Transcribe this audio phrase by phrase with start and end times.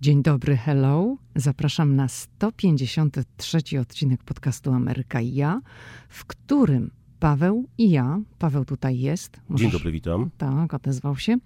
[0.00, 1.16] Dzień dobry, hello.
[1.34, 5.60] Zapraszam na 153 odcinek podcastu Ameryka i ja,
[6.08, 9.40] w którym Paweł i ja, Paweł tutaj jest.
[9.48, 10.30] Możesz, Dzień dobry, witam.
[10.38, 11.36] Tak, odezwał się.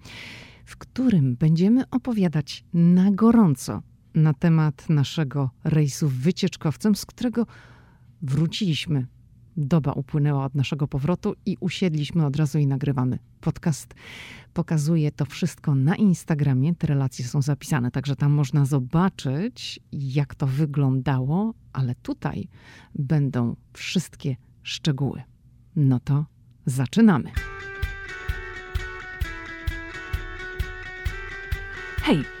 [0.65, 3.81] W którym będziemy opowiadać na gorąco
[4.15, 7.45] na temat naszego rejsu wycieczkowcem, z którego
[8.21, 9.07] wróciliśmy
[9.57, 13.93] doba upłynęła od naszego powrotu i usiedliśmy od razu i nagrywamy podcast.
[14.53, 16.75] Pokazuje to wszystko na Instagramie.
[16.75, 22.47] Te relacje są zapisane, także tam można zobaczyć, jak to wyglądało, ale tutaj
[22.95, 25.21] będą wszystkie szczegóły.
[25.75, 26.25] No to
[26.65, 27.31] zaczynamy.
[32.01, 32.40] Hej!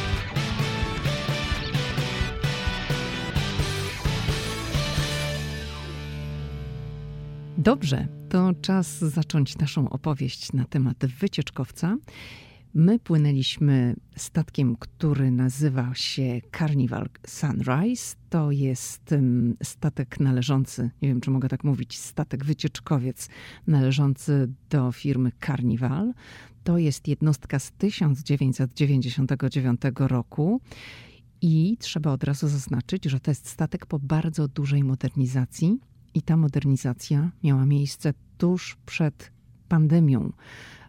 [7.63, 11.97] Dobrze, to czas zacząć naszą opowieść na temat wycieczkowca.
[12.73, 18.15] My płynęliśmy statkiem, który nazywa się Carnival Sunrise.
[18.29, 19.15] To jest
[19.63, 23.29] statek należący, nie wiem czy mogę tak mówić, statek wycieczkowiec
[23.67, 26.13] należący do firmy Carnival.
[26.63, 30.61] To jest jednostka z 1999 roku.
[31.41, 35.79] I trzeba od razu zaznaczyć, że to jest statek po bardzo dużej modernizacji,
[36.13, 39.31] i ta modernizacja miała miejsce tuż przed
[39.67, 40.31] pandemią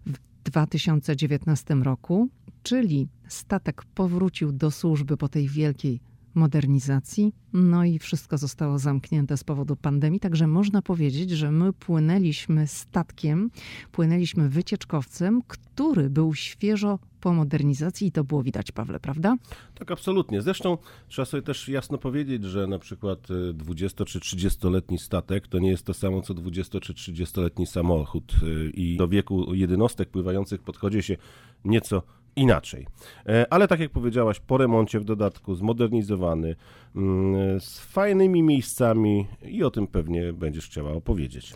[0.07, 2.29] w 2019 roku,
[2.63, 6.01] czyli statek powrócił do służby po tej wielkiej
[6.35, 12.67] modernizacji, no i wszystko zostało zamknięte z powodu pandemii, także można powiedzieć, że my płynęliśmy
[12.67, 13.51] statkiem,
[13.93, 19.37] płynęliśmy wycieczkowcem, który był świeżo po modernizacji i to było widać, Pawle, prawda?
[19.75, 20.43] Tak, absolutnie.
[20.43, 20.79] Zresztą
[21.09, 25.71] trzeba sobie też jasno powiedzieć, że na przykład 20 y, czy 30-letni statek to nie
[25.71, 31.03] jest to samo co 20 czy 30-letni samochód y, i do wieku jednostek pływających podchodzi
[31.03, 31.17] się
[31.65, 32.03] nieco
[32.37, 32.87] inaczej.
[33.27, 36.57] E, ale tak jak powiedziałaś, po remoncie w dodatku, zmodernizowany,
[36.97, 41.55] mm, z fajnymi miejscami i o tym pewnie będziesz chciała opowiedzieć.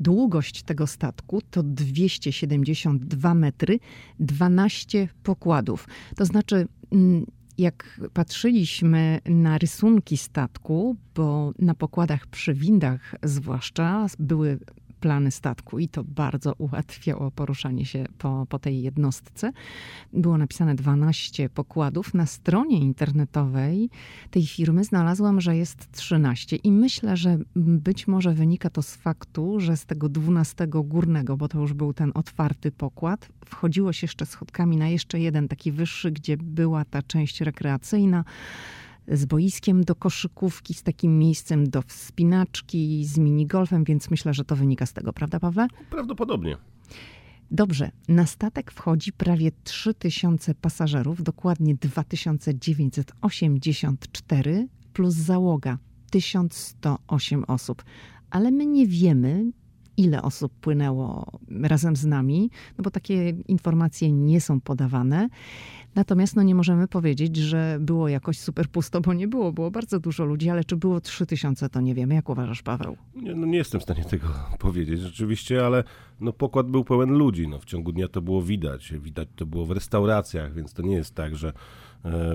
[0.00, 3.78] Długość tego statku to 272 metry,
[4.20, 5.88] 12 pokładów.
[6.16, 7.26] To znaczy, mm,
[7.58, 14.58] jak patrzyliśmy na rysunki statku, bo na pokładach przy windach zwłaszcza były
[15.00, 19.52] plany statku i to bardzo ułatwiało poruszanie się po, po tej jednostce.
[20.12, 22.14] Było napisane 12 pokładów.
[22.14, 23.90] Na stronie internetowej
[24.30, 29.60] tej firmy znalazłam, że jest 13 i myślę, że być może wynika to z faktu,
[29.60, 34.26] że z tego 12 górnego, bo to już był ten otwarty pokład, wchodziło się jeszcze
[34.26, 38.24] schodkami na jeszcze jeden taki wyższy, gdzie była ta część rekreacyjna
[39.12, 44.56] z boiskiem do koszykówki, z takim miejscem do wspinaczki, z minigolfem, więc myślę, że to
[44.56, 45.66] wynika z tego, prawda, Pawle?
[45.90, 46.56] Prawdopodobnie.
[47.50, 55.78] Dobrze, na statek wchodzi prawie 3000 pasażerów, dokładnie 2984 plus załoga
[56.10, 57.84] 1108 osób.
[58.30, 59.50] Ale my nie wiemy,
[59.98, 65.28] ile osób płynęło razem z nami, no bo takie informacje nie są podawane.
[65.94, 69.52] Natomiast no nie możemy powiedzieć, że było jakoś super pusto, bo nie było.
[69.52, 72.14] Było bardzo dużo ludzi, ale czy było 3000, to nie wiemy.
[72.14, 72.96] Jak uważasz, Paweł?
[73.14, 74.26] Nie, no nie jestem w stanie tego
[74.58, 75.84] powiedzieć rzeczywiście, ale
[76.20, 77.48] no pokład był pełen ludzi.
[77.48, 78.92] No w ciągu dnia to było widać.
[78.92, 81.52] Widać to było w restauracjach, więc to nie jest tak, że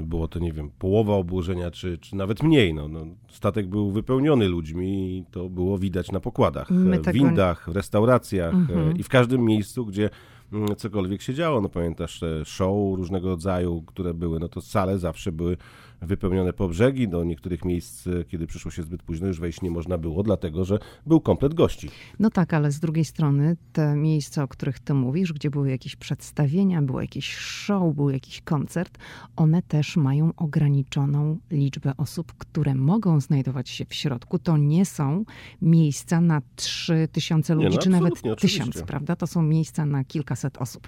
[0.03, 2.73] było to, nie wiem, połowa obłożenia, czy, czy nawet mniej.
[2.73, 7.69] No, no, statek był wypełniony ludźmi i to było widać na pokładach, My w windach,
[7.69, 8.97] w restauracjach mhm.
[8.97, 10.09] i w każdym miejscu, gdzie
[10.53, 11.61] Mm, cokolwiek się działo.
[11.61, 15.57] No pamiętasz te show różnego rodzaju, które były, no to sale zawsze były
[16.05, 17.07] wypełnione po brzegi.
[17.07, 20.65] Do niektórych miejsc, e, kiedy przyszło się zbyt późno, już wejść nie można było, dlatego
[20.65, 21.89] że był komplet gości.
[22.19, 25.95] No tak, ale z drugiej strony te miejsca, o których ty mówisz, gdzie były jakieś
[25.95, 28.97] przedstawienia, było jakieś show, był jakiś koncert,
[29.35, 34.39] one też mają ograniczoną liczbę osób, które mogą znajdować się w środku.
[34.39, 35.25] To nie są
[35.61, 39.15] miejsca na 3000 ludzi, nie, no, czy nawet 1000, prawda?
[39.15, 40.87] To są miejsca na kilkaset osób.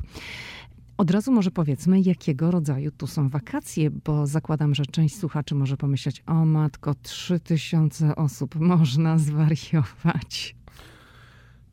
[0.98, 5.78] Od razu może powiedzmy, jakiego rodzaju tu są wakacje, bo zakładam, że część słuchaczy może
[5.78, 10.56] pomyśleć, o matko, trzy tysiące osób, można zwariować.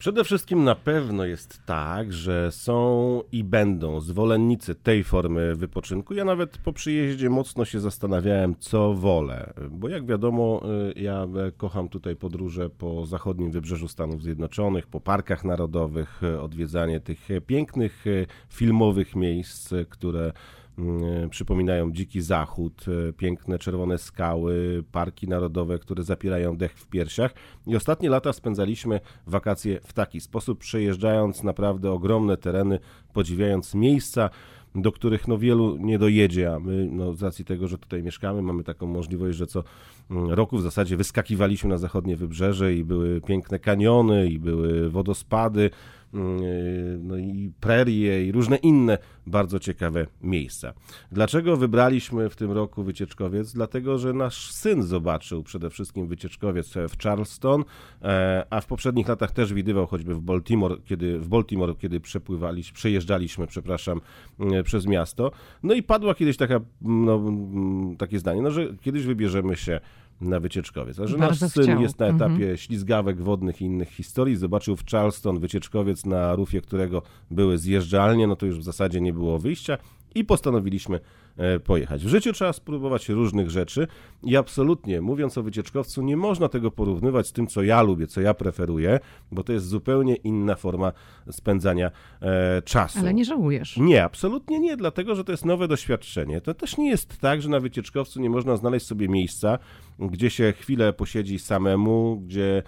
[0.03, 6.15] Przede wszystkim na pewno jest tak, że są i będą zwolennicy tej formy wypoczynku.
[6.15, 10.63] Ja nawet po przyjeździe mocno się zastanawiałem, co wolę, bo jak wiadomo,
[10.97, 11.27] y, ja
[11.57, 18.07] kocham tutaj podróże po zachodnim wybrzeżu Stanów Zjednoczonych, po parkach narodowych, y, odwiedzanie tych pięknych
[18.07, 20.33] y, filmowych miejsc, które
[21.31, 27.35] przypominają dziki zachód, e, piękne czerwone skały, parki narodowe, które zapierają dech w piersiach.
[27.67, 32.79] I ostatnie lata spędzaliśmy wakacje w taki sposób, przejeżdżając naprawdę ogromne tereny,
[33.13, 34.31] podziwiając miejsca,
[34.75, 38.43] do których no wielu nie dojedzie, a my no, z racji tego, że tutaj mieszkamy,
[38.43, 39.65] mamy taką możliwość, że co
[40.11, 45.71] mm, roku w zasadzie wyskakiwaliśmy na zachodnie wybrzeże i były piękne kaniony, i były wodospady,
[45.71, 45.71] Mm,
[46.99, 50.73] no i prerie i różne inne bardzo ciekawe miejsca.
[51.13, 53.53] Dlaczego wybraliśmy w tym roku wycieczkowiec?
[53.53, 57.65] Dlatego, że nasz syn zobaczył przede wszystkim wycieczkowiec w Charleston,
[58.03, 62.75] e, a w poprzednich latach też widywał choćby w Baltimore, kiedy, w Baltimore, kiedy przepływaliśmy,
[62.75, 64.01] przejeżdżaliśmy, przepraszam,
[64.41, 65.31] mm, przez miasto.
[65.63, 69.81] No i padła kiedyś taka, no, mm, takie zdanie, no, że kiedyś wybierzemy się
[70.23, 71.01] na wycieczkowiec.
[71.01, 71.83] A że Bardzo nasz syn chciał.
[71.83, 72.57] jest na etapie mhm.
[72.57, 78.37] ślizgawek wodnych i innych historii, zobaczył w Charleston wycieczkowiec, na rufie którego były zjeżdżalnie, no
[78.37, 79.79] to już w zasadzie nie było wyjścia
[80.15, 81.01] i postanowiliśmy
[81.37, 82.05] E, pojechać.
[82.05, 83.87] W życiu trzeba spróbować różnych rzeczy
[84.23, 88.21] i absolutnie, mówiąc o wycieczkowcu, nie można tego porównywać z tym, co ja lubię, co
[88.21, 89.01] ja preferuję,
[89.33, 90.93] bo to jest zupełnie inna forma
[91.31, 91.91] spędzania
[92.23, 92.99] e, czasu.
[92.99, 93.77] Ale nie żałujesz?
[93.77, 96.41] Nie, absolutnie nie, dlatego, że to jest nowe doświadczenie.
[96.41, 99.59] To też nie jest tak, że na wycieczkowcu nie można znaleźć sobie miejsca,
[99.99, 102.63] gdzie się chwilę posiedzi samemu, gdzie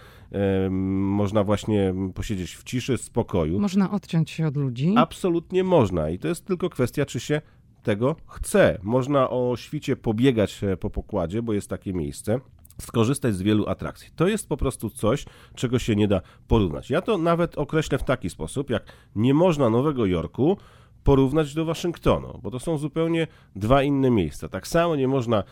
[0.70, 3.60] można właśnie posiedzieć w ciszy, spokoju.
[3.60, 4.94] Można odciąć się od ludzi?
[4.96, 7.40] Absolutnie można i to jest tylko kwestia, czy się
[7.82, 8.78] tego chce.
[8.82, 12.40] Można o świcie pobiegać po pokładzie, bo jest takie miejsce
[12.80, 14.10] skorzystać z wielu atrakcji.
[14.16, 16.90] To jest po prostu coś, czego się nie da porównać.
[16.90, 18.84] Ja to nawet określę w taki sposób, jak
[19.16, 20.56] nie można Nowego Jorku
[21.04, 23.26] porównać do Waszyngtonu, bo to są zupełnie
[23.56, 24.48] dwa inne miejsca.
[24.48, 25.44] Tak samo nie można e,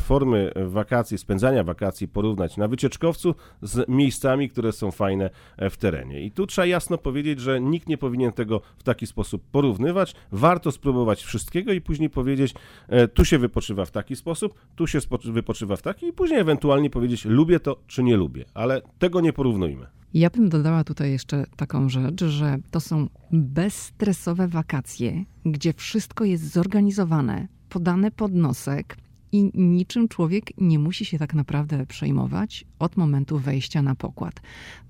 [0.00, 6.20] formy wakacji, spędzania wakacji porównać na wycieczkowcu z miejscami, które są fajne e, w terenie.
[6.20, 10.14] I tu trzeba jasno powiedzieć, że nikt nie powinien tego w taki sposób porównywać.
[10.32, 12.54] Warto spróbować wszystkiego i później powiedzieć,
[12.88, 16.90] e, tu się wypoczywa w taki sposób, tu się wypoczywa w taki i później ewentualnie
[16.90, 19.86] powiedzieć, lubię to czy nie lubię, ale tego nie porównujmy.
[20.14, 26.52] Ja bym dodała tutaj jeszcze taką rzecz, że to są bezstresowe wakacje, gdzie wszystko jest
[26.52, 28.96] zorganizowane, podane pod nosek
[29.32, 34.40] i niczym człowiek nie musi się tak naprawdę przejmować od momentu wejścia na pokład.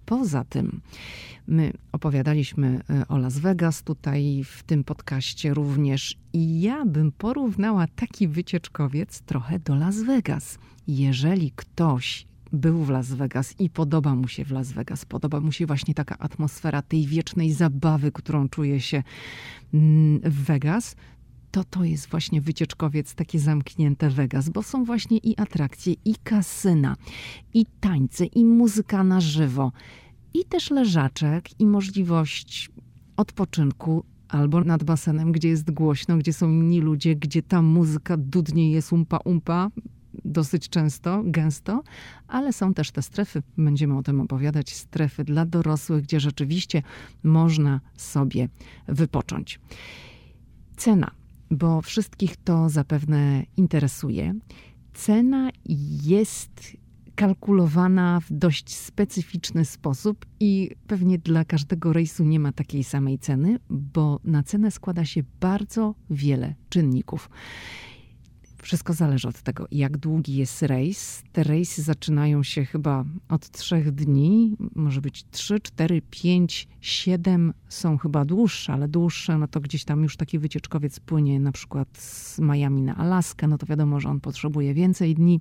[0.07, 0.81] Poza tym,
[1.47, 7.87] my opowiadaliśmy e, o Las Vegas tutaj w tym podcaście również, i ja bym porównała
[7.87, 10.59] taki wycieczkowiec trochę do Las Vegas.
[10.89, 15.05] Jeżeli ktoś był w Las Vegas i podoba mu się w Las Vegas.
[15.05, 19.03] Podoba mu się właśnie taka atmosfera tej wiecznej zabawy, którą czuje się
[19.75, 20.97] mm, w Vegas.
[21.51, 26.97] To to jest właśnie wycieczkowiec, takie zamknięte Vegas, bo są właśnie i atrakcje, i kasyna,
[27.55, 29.73] i tańce, i muzyka na żywo,
[30.35, 32.71] i też leżaczek, i możliwość
[33.17, 38.73] odpoczynku albo nad basenem, gdzie jest głośno, gdzie są inni ludzie, gdzie ta muzyka dudnie
[38.73, 39.71] jest umpa umpa,
[40.25, 41.83] dosyć często, gęsto,
[42.29, 46.83] ale są też te strefy, będziemy o tym opowiadać, strefy dla dorosłych, gdzie rzeczywiście
[47.23, 48.49] można sobie
[48.89, 49.61] wypocząć.
[50.77, 51.11] Cena,
[51.51, 54.35] bo wszystkich to zapewne interesuje.
[54.95, 55.51] Cena
[56.03, 56.77] jest
[57.15, 63.59] kalkulowana w dość specyficzny sposób i pewnie dla każdego rejsu nie ma takiej samej ceny,
[63.71, 67.31] bo na cenę składa się bardzo wiele czynników.
[68.63, 71.23] Wszystko zależy od tego, jak długi jest rejs.
[71.33, 77.99] Te rejsy zaczynają się chyba od trzech dni, może być trzy, cztery, pięć, siedem są
[77.99, 82.39] chyba dłuższe, ale dłuższe, no to gdzieś tam już taki wycieczkowiec płynie na przykład z
[82.39, 85.41] Miami na Alaskę, no to wiadomo, że on potrzebuje więcej dni.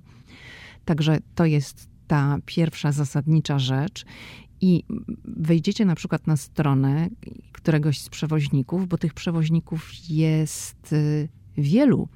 [0.84, 4.04] Także to jest ta pierwsza zasadnicza rzecz.
[4.60, 4.84] I
[5.24, 7.08] wejdziecie na przykład na stronę
[7.52, 12.08] któregoś z przewoźników, bo tych przewoźników jest y, wielu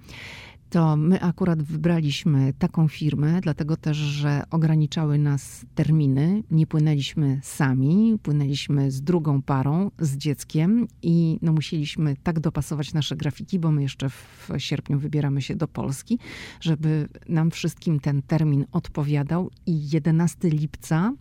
[0.75, 6.43] to my akurat wybraliśmy taką firmę, dlatego też, że ograniczały nas terminy.
[6.51, 13.17] Nie płynęliśmy sami, płynęliśmy z drugą parą, z dzieckiem i no musieliśmy tak dopasować nasze
[13.17, 16.19] grafiki, bo my jeszcze w sierpniu wybieramy się do Polski,
[16.61, 19.51] żeby nam wszystkim ten termin odpowiadał.
[19.67, 21.13] I 11 lipca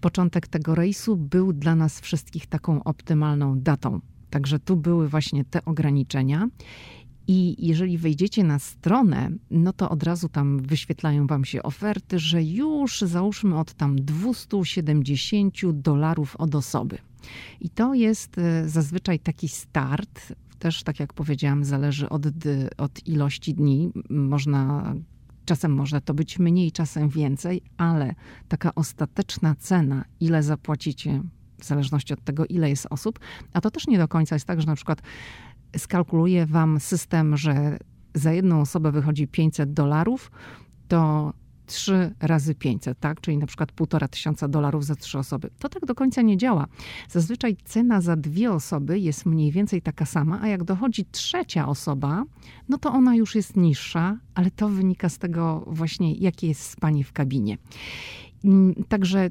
[0.00, 4.00] początek tego rejsu był dla nas wszystkich taką optymalną datą.
[4.30, 6.48] Także tu były właśnie te ograniczenia.
[7.28, 12.42] I jeżeli wejdziecie na stronę, no to od razu tam wyświetlają wam się oferty, że
[12.42, 16.98] już załóżmy od tam 270 dolarów od osoby.
[17.60, 20.32] I to jest e, zazwyczaj taki start.
[20.58, 22.22] Też, tak jak powiedziałam, zależy od,
[22.78, 23.92] od ilości dni.
[24.10, 24.94] Można
[25.44, 28.14] Czasem może to być mniej, czasem więcej, ale
[28.48, 31.22] taka ostateczna cena, ile zapłacicie,
[31.60, 33.18] w zależności od tego, ile jest osób,
[33.52, 35.02] a to też nie do końca jest tak, że na przykład
[35.76, 37.78] skalkuluje wam system, że
[38.14, 40.30] za jedną osobę wychodzi 500 dolarów,
[40.88, 41.32] to
[41.68, 43.20] 3 razy 500, tak?
[43.20, 45.50] Czyli na przykład 1,5 tysiąca dolarów za trzy osoby.
[45.58, 46.66] To tak do końca nie działa.
[47.08, 52.24] Zazwyczaj cena za dwie osoby jest mniej więcej taka sama, a jak dochodzi trzecia osoba,
[52.68, 57.04] no to ona już jest niższa, ale to wynika z tego właśnie, jakie jest spanie
[57.04, 57.58] w kabinie.
[58.44, 59.30] Mm, także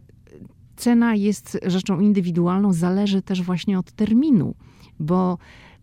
[0.76, 4.56] cena jest rzeczą indywidualną, zależy też właśnie od terminu,
[5.00, 5.38] bo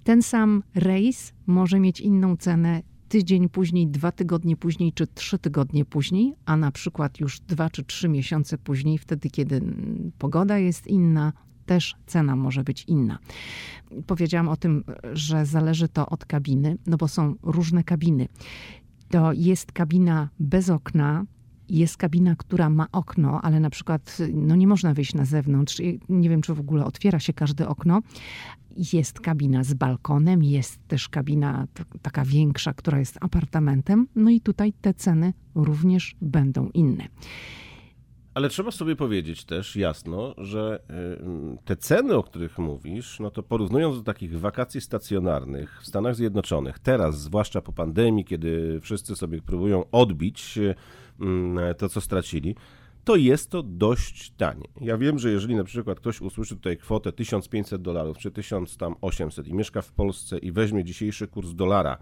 [0.05, 5.85] ten sam rejs może mieć inną cenę tydzień później, dwa tygodnie później, czy trzy tygodnie
[5.85, 9.61] później, a na przykład już dwa czy trzy miesiące później, wtedy kiedy
[10.19, 11.33] pogoda jest inna,
[11.67, 13.19] też cena może być inna.
[14.07, 18.29] Powiedziałam o tym, że zależy to od kabiny, no bo są różne kabiny.
[19.09, 21.25] To jest kabina bez okna,
[21.69, 25.81] jest kabina, która ma okno, ale na przykład no nie można wyjść na zewnątrz.
[26.09, 28.01] Nie wiem, czy w ogóle otwiera się każde okno.
[28.93, 31.67] Jest kabina z balkonem, jest też kabina
[32.03, 34.07] taka większa, która jest apartamentem.
[34.15, 37.09] No i tutaj te ceny również będą inne.
[38.35, 40.83] Ale trzeba sobie powiedzieć też jasno, że
[41.65, 46.79] te ceny, o których mówisz, no to porównując do takich wakacji stacjonarnych w Stanach Zjednoczonych,
[46.79, 50.59] teraz, zwłaszcza po pandemii, kiedy wszyscy sobie próbują odbić
[51.79, 52.55] to, co stracili,
[53.05, 54.69] to jest to dość tanie.
[54.81, 59.55] Ja wiem, że jeżeli na przykład ktoś usłyszy tutaj kwotę 1500 dolarów czy 1800 i
[59.55, 61.99] mieszka w Polsce i weźmie dzisiejszy kurs dolara,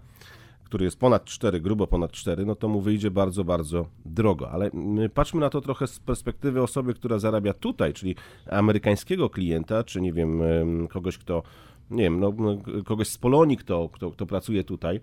[0.63, 4.51] który jest ponad 4, grubo ponad 4, no to mu wyjdzie bardzo, bardzo drogo.
[4.51, 4.71] Ale
[5.13, 8.15] patrzmy na to trochę z perspektywy osoby, która zarabia tutaj, czyli
[8.49, 10.41] amerykańskiego klienta, czy nie wiem,
[10.89, 11.43] kogoś, kto,
[11.91, 12.33] nie wiem, no,
[12.85, 14.99] kogoś z Polonii, kto, kto, kto pracuje tutaj,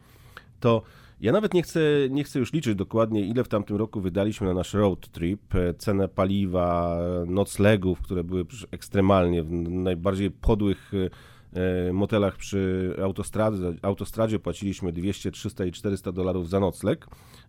[0.60, 0.82] to
[1.20, 4.54] ja nawet nie chcę, nie chcę już liczyć dokładnie, ile w tamtym roku wydaliśmy na
[4.54, 5.54] nasz road trip.
[5.54, 11.10] E, cenę paliwa, noclegów, które były ekstremalnie w najbardziej podłych e,
[11.92, 17.06] motelach przy autostradzie, autostradzie płaciliśmy 200, 300 i 400 dolarów za nocleg,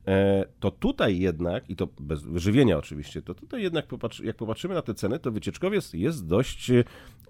[0.07, 3.87] e, to tutaj jednak, i to bez wyżywienia oczywiście, to tutaj jednak
[4.23, 6.71] jak popatrzymy na te ceny, to wycieczkowiec jest dość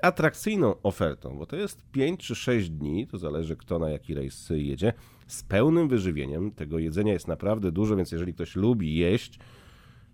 [0.01, 4.49] atrakcyjną ofertą, bo to jest 5 czy 6 dni, to zależy kto na jaki rejs
[4.49, 4.93] jedzie,
[5.27, 6.51] z pełnym wyżywieniem.
[6.51, 9.39] Tego jedzenia jest naprawdę dużo, więc jeżeli ktoś lubi jeść,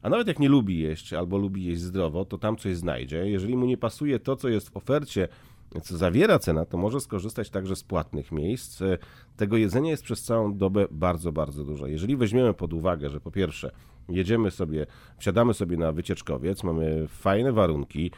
[0.01, 3.29] a nawet jak nie lubi jeść albo lubi jeść zdrowo, to tam coś znajdzie.
[3.29, 5.27] Jeżeli mu nie pasuje to, co jest w ofercie,
[5.81, 8.83] co zawiera cena, to może skorzystać także z płatnych miejsc.
[9.37, 11.87] Tego jedzenia jest przez całą dobę bardzo, bardzo dużo.
[11.87, 13.71] Jeżeli weźmiemy pod uwagę, że po pierwsze
[14.09, 14.85] jedziemy sobie,
[15.17, 18.11] wsiadamy sobie na wycieczkowiec, mamy fajne warunki,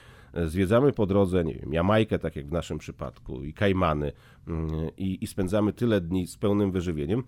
[0.45, 4.11] zwiedzamy po drodze, nie wiem, Jamajkę, tak jak w naszym przypadku, i Kajmany,
[4.47, 7.23] mm, i, i spędzamy tyle dni z pełnym wyżywieniem,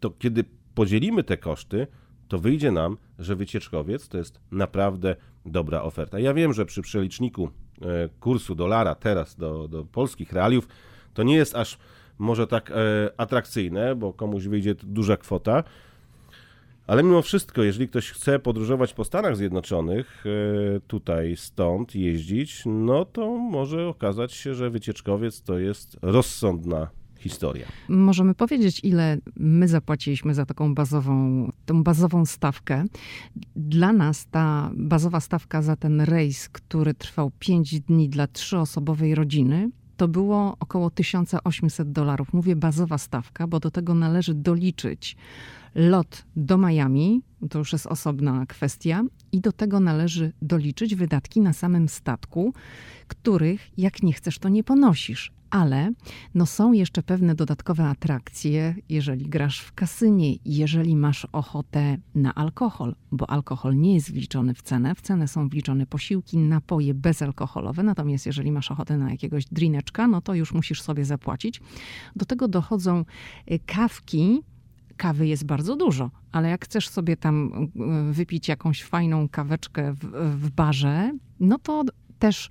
[0.00, 0.44] to kiedy
[0.74, 1.86] podzielimy te koszty,
[2.28, 6.18] to wyjdzie nam, że wycieczkowiec to jest naprawdę dobra oferta.
[6.18, 7.50] Ja wiem, że przy przeliczniku e,
[8.20, 10.68] kursu dolara teraz do, do polskich realiów
[11.14, 11.78] to nie jest aż
[12.18, 12.74] może tak e,
[13.16, 15.64] atrakcyjne, bo komuś wyjdzie duża kwota,
[16.86, 23.04] ale mimo wszystko, jeżeli ktoś chce podróżować po Stanach Zjednoczonych, e, tutaj stąd jeździć, no
[23.04, 26.88] to może okazać się, że wycieczkowiec to jest rozsądna
[27.28, 27.66] historia.
[27.88, 32.84] Możemy powiedzieć, ile my zapłaciliśmy za taką bazową, tą bazową stawkę.
[33.56, 39.70] Dla nas ta bazowa stawka za ten rejs, który trwał 5 dni dla trzyosobowej rodziny,
[39.96, 42.32] to było około 1800 dolarów.
[42.32, 45.16] Mówię bazowa stawka, bo do tego należy doliczyć
[45.74, 51.52] lot do Miami, to już jest osobna kwestia, i do tego należy doliczyć wydatki na
[51.52, 52.54] samym statku,
[53.08, 55.35] których jak nie chcesz, to nie ponosisz.
[55.50, 55.92] Ale
[56.34, 62.94] no są jeszcze pewne dodatkowe atrakcje, jeżeli grasz w kasynie, jeżeli masz ochotę na alkohol,
[63.12, 64.94] bo alkohol nie jest wliczony w cenę.
[64.94, 70.20] W cenę są wliczone posiłki, napoje bezalkoholowe, natomiast jeżeli masz ochotę na jakiegoś drineczka, no
[70.20, 71.60] to już musisz sobie zapłacić.
[72.16, 73.04] Do tego dochodzą
[73.50, 74.42] y, kawki,
[74.96, 77.68] kawy jest bardzo dużo, ale jak chcesz sobie tam
[78.10, 79.98] e, wypić jakąś fajną kaweczkę w,
[80.36, 81.84] w barze, no to
[82.18, 82.48] też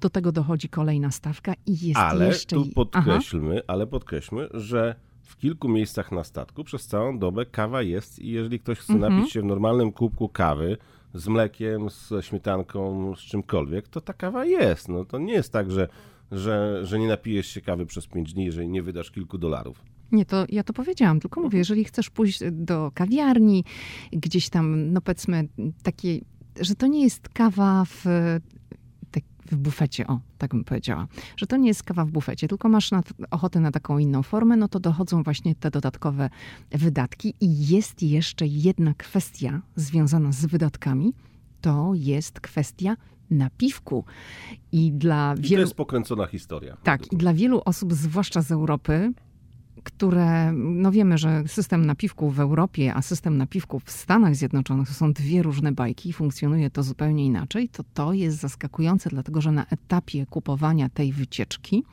[0.00, 2.56] do tego dochodzi kolejna stawka i jest ale jeszcze...
[2.56, 3.64] tu podkreślmy, Aha.
[3.66, 8.60] ale podkreślmy, że w kilku miejscach na statku przez całą dobę kawa jest i jeżeli
[8.60, 9.14] ktoś chce mhm.
[9.14, 10.76] napić się w normalnym kubku kawy
[11.14, 14.88] z mlekiem, ze śmietanką, z czymkolwiek, to ta kawa jest.
[14.88, 15.88] No to nie jest tak, że,
[16.32, 19.82] że, że nie napijesz się kawy przez pięć dni, jeżeli nie wydasz kilku dolarów.
[20.12, 23.64] Nie, to ja to powiedziałam, tylko mówię, jeżeli chcesz pójść do kawiarni,
[24.12, 25.48] gdzieś tam, no powiedzmy,
[25.82, 26.24] takiej,
[26.60, 28.04] że to nie jest kawa w
[29.52, 32.90] w bufecie, o, tak bym powiedziała, że to nie jest kawa w bufecie, tylko masz
[32.90, 36.30] na, ochotę na taką inną formę, no to dochodzą właśnie te dodatkowe
[36.70, 37.34] wydatki.
[37.40, 41.14] I jest jeszcze jedna kwestia związana z wydatkami,
[41.60, 42.96] to jest kwestia
[43.30, 44.04] napiwku.
[44.72, 45.56] I dla I wielu...
[45.56, 46.76] to jest pokręcona historia.
[46.82, 49.12] Tak, i dla wielu osób, zwłaszcza z Europy,
[49.88, 54.94] które, no wiemy, że system napiwków w Europie, a system napiwków w Stanach Zjednoczonych to
[54.94, 59.66] są dwie różne bajki, funkcjonuje to zupełnie inaczej, to to jest zaskakujące, dlatego że na
[59.66, 61.84] etapie kupowania tej wycieczki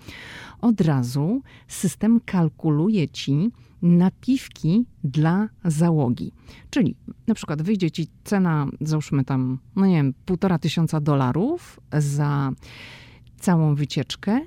[0.62, 6.32] od razu system kalkuluje ci napiwki dla załogi.
[6.70, 6.96] Czyli
[7.28, 12.52] na przykład wyjdzie ci cena, załóżmy tam, no nie wiem, półtora tysiąca dolarów za
[13.40, 14.42] całą wycieczkę,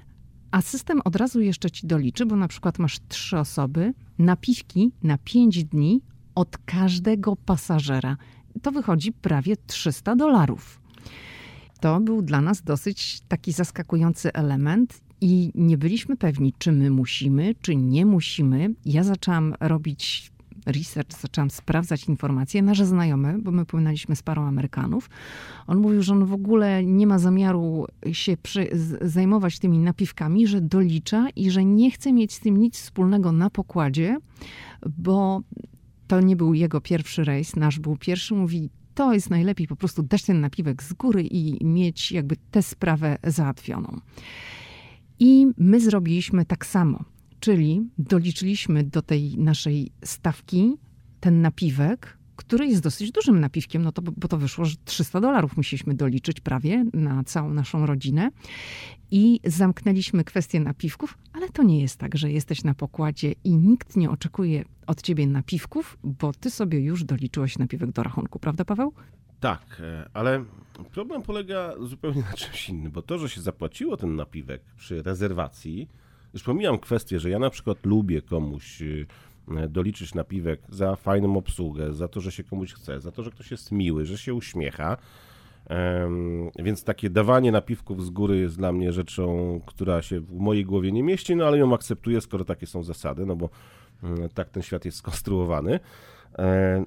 [0.51, 5.19] a system od razu jeszcze ci doliczy, bo na przykład masz trzy osoby, napiwki na
[5.19, 6.01] pięć dni
[6.35, 8.17] od każdego pasażera.
[8.63, 10.81] To wychodzi prawie 300 dolarów.
[11.81, 17.55] To był dla nas dosyć taki zaskakujący element i nie byliśmy pewni, czy my musimy,
[17.63, 18.75] czy nie musimy.
[18.85, 20.33] Ja zaczęłam robić
[20.69, 22.63] research, zaczęłam sprawdzać informacje.
[22.63, 25.11] Nasz znajomy, bo my płynęliśmy z parą Amerykanów,
[25.67, 28.69] on mówił, że on w ogóle nie ma zamiaru się przy,
[29.03, 33.51] zajmować tymi napiwkami, że dolicza i że nie chce mieć z tym nic wspólnego na
[33.51, 34.17] pokładzie,
[34.99, 35.41] bo
[36.07, 38.35] to nie był jego pierwszy rejs, nasz był pierwszy.
[38.35, 42.63] Mówi, to jest najlepiej po prostu dać ten napiwek z góry i mieć jakby tę
[42.63, 44.01] sprawę załatwioną.
[45.19, 47.05] I my zrobiliśmy tak samo.
[47.41, 50.77] Czyli doliczyliśmy do tej naszej stawki
[51.21, 55.57] ten napiwek, który jest dosyć dużym napiwkiem, no to, bo to wyszło, że 300 dolarów
[55.57, 58.31] musieliśmy doliczyć prawie na całą naszą rodzinę.
[59.11, 63.97] I zamknęliśmy kwestię napiwków, ale to nie jest tak, że jesteś na pokładzie i nikt
[63.97, 68.93] nie oczekuje od ciebie napiwków, bo ty sobie już doliczyłeś napiwek do rachunku, prawda Paweł?
[69.41, 70.45] Tak, e, ale
[70.93, 75.89] problem polega zupełnie na czymś innym, bo to, że się zapłaciło ten napiwek przy rezerwacji,
[76.35, 79.07] już pomijam kwestię, że ja na przykład lubię komuś y,
[79.69, 83.51] doliczyć napiwek za fajną obsługę, za to, że się komuś chce, za to, że ktoś
[83.51, 84.97] jest miły, że się uśmiecha.
[86.59, 90.93] Więc takie dawanie napiwków z góry jest dla mnie rzeczą, która się w mojej głowie
[90.93, 93.49] nie mieści, no ale ją akceptuję, skoro takie są zasady, no bo
[94.03, 95.81] mm, tak ten świat jest skonstruowany.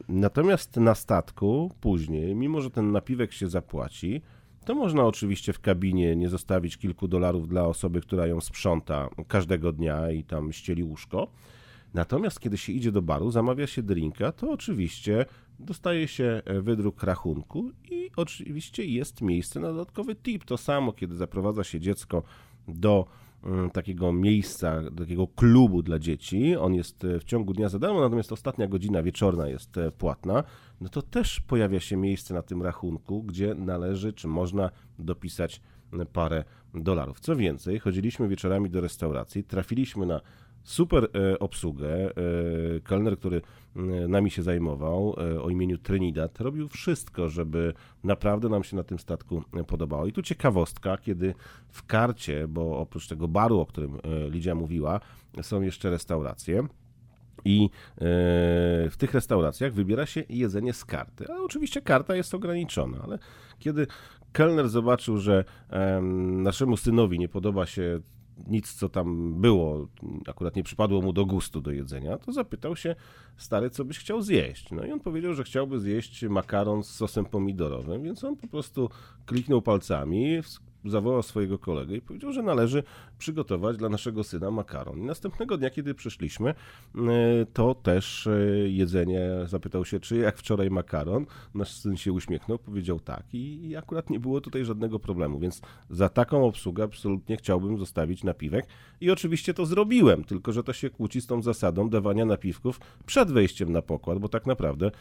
[0.10, 4.21] Natomiast na statku później, mimo że ten napiwek się zapłaci,
[4.65, 9.71] to można oczywiście w kabinie nie zostawić kilku dolarów dla osoby, która ją sprząta każdego
[9.71, 11.28] dnia i tam ścieli łóżko.
[11.93, 15.26] Natomiast kiedy się idzie do baru, zamawia się drinka, to oczywiście
[15.60, 20.45] dostaje się e, wydruk rachunku i oczywiście jest miejsce na dodatkowy tip.
[20.45, 22.24] To samo, kiedy zaprowadza się dziecko
[22.67, 23.06] do
[23.73, 26.56] takiego miejsca, takiego klubu dla dzieci.
[26.56, 30.43] On jest e, w ciągu dnia za darmo, natomiast ostatnia godzina wieczorna jest e, płatna.
[30.82, 35.62] No to też pojawia się miejsce na tym rachunku, gdzie należy, czy można dopisać
[36.13, 37.19] parę dolarów.
[37.19, 40.21] Co więcej, chodziliśmy wieczorami do restauracji, trafiliśmy na
[40.63, 42.12] super obsługę.
[42.84, 43.41] Kelner, który
[44.07, 48.99] nami się zajmował e, o imieniu Trinidad, robił wszystko, żeby naprawdę nam się na tym
[48.99, 50.05] statku podobało.
[50.05, 51.34] I tu ciekawostka, kiedy
[51.69, 53.97] w karcie, bo oprócz tego baru, o którym
[54.29, 54.99] Lidia mówiła,
[55.41, 56.67] są jeszcze restauracje.
[57.45, 57.69] I
[58.89, 61.25] w tych restauracjach wybiera się jedzenie z karty.
[61.34, 63.19] A oczywiście karta jest ograniczona, ale
[63.60, 63.88] kiedy
[64.31, 65.43] kelner zobaczył, że
[66.31, 67.99] naszemu synowi nie podoba się
[68.47, 69.88] nic, co tam było,
[70.27, 72.95] akurat nie przypadło mu do gustu do jedzenia, to zapytał się
[73.38, 74.71] stary, co byś chciał zjeść.
[74.71, 78.89] No i on powiedział, że chciałby zjeść makaron z sosem pomidorowym, więc on po prostu
[79.25, 80.41] kliknął palcami,
[80.86, 82.84] zawołał swojego kolegę i powiedział, że należy
[83.17, 85.00] przygotować dla naszego syna makaron.
[85.00, 86.56] I następnego dnia, kiedy przyszliśmy, e,
[87.54, 88.32] to też e,
[88.70, 91.26] jedzenie zapytał się, czy jak wczoraj makaron.
[91.56, 96.10] Nasz syn się uśmiechnął, powiedział tak i akurat nie było tutaj żadnego problemu, więc za
[96.10, 98.67] taką obsługę absolutnie chciałbym zostawić napiwek
[99.02, 103.32] i oczywiście to zrobiłem, tylko że to się kłóci z tą zasadą dawania napiwków przed
[103.32, 104.91] wejściem na pokład, bo tak naprawdę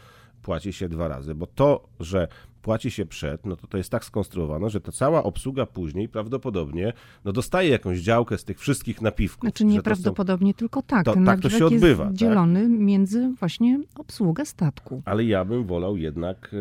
[0.41, 2.27] płaci się dwa razy, bo to, że
[2.61, 6.93] płaci się przed, no to to jest tak skonstruowane, że ta cała obsługa później prawdopodobnie
[7.25, 9.41] no dostaje jakąś działkę z tych wszystkich napiwków.
[9.41, 10.57] Znaczy nieprawdopodobnie, są...
[10.57, 11.05] tylko tak.
[11.05, 12.03] To, tak to się odbywa.
[12.03, 12.69] Jest dzielony tak?
[12.69, 15.01] między właśnie obsługę statku.
[15.05, 16.57] Ale ja bym wolał jednak e,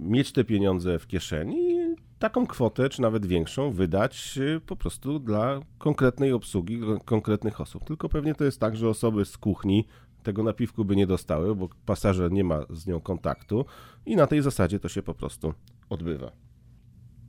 [0.00, 5.18] mieć te pieniądze w kieszeni i taką kwotę, czy nawet większą, wydać e, po prostu
[5.18, 7.84] dla konkretnej obsługi, konkretnych osób.
[7.84, 9.86] Tylko pewnie to jest tak, że osoby z kuchni
[10.22, 13.64] tego napiwku by nie dostały, bo pasażer nie ma z nią kontaktu
[14.06, 15.54] i na tej zasadzie to się po prostu
[15.90, 16.32] odbywa.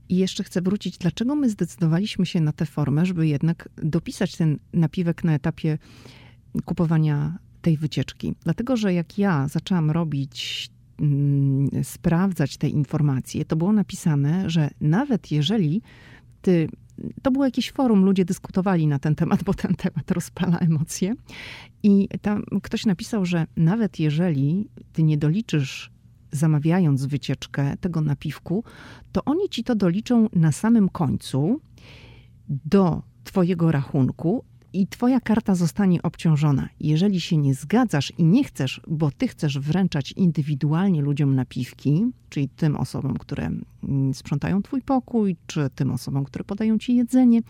[0.10, 4.60] I jeszcze chcę wrócić, dlaczego my zdecydowaliśmy się na tę formę, żeby jednak dopisać ten
[4.73, 5.77] napiwek na etapie
[6.65, 8.36] kupowania tej wycieczki.
[8.43, 15.32] Dlatego, że jak ja zaczęłam robić, mm, sprawdzać te informacje, to było napisane, że nawet
[15.32, 15.82] jeżeli
[16.41, 16.69] ty
[17.22, 21.14] to było jakieś forum, ludzie dyskutowali na ten temat, bo ten temat rozpala emocje.
[21.84, 25.92] I tam ktoś napisał, że nawet jeżeli ty nie doliczysz,
[26.32, 28.64] zamawiając wycieczkę tego napiwku,
[29.12, 31.62] to oni ci to doliczą na samym końcu
[32.50, 36.69] do twojego rachunku, i twoja karta zostanie obciążona.
[36.79, 42.49] Jeżeli się nie zgadzasz i nie chcesz, bo ty chcesz wręczać indywidualnie ludziom napiwki, czyli
[42.49, 43.51] tym osobom, które
[43.84, 47.41] mm, sprzątają twój pokój, czy tym osobom, które podają ci jedzenie,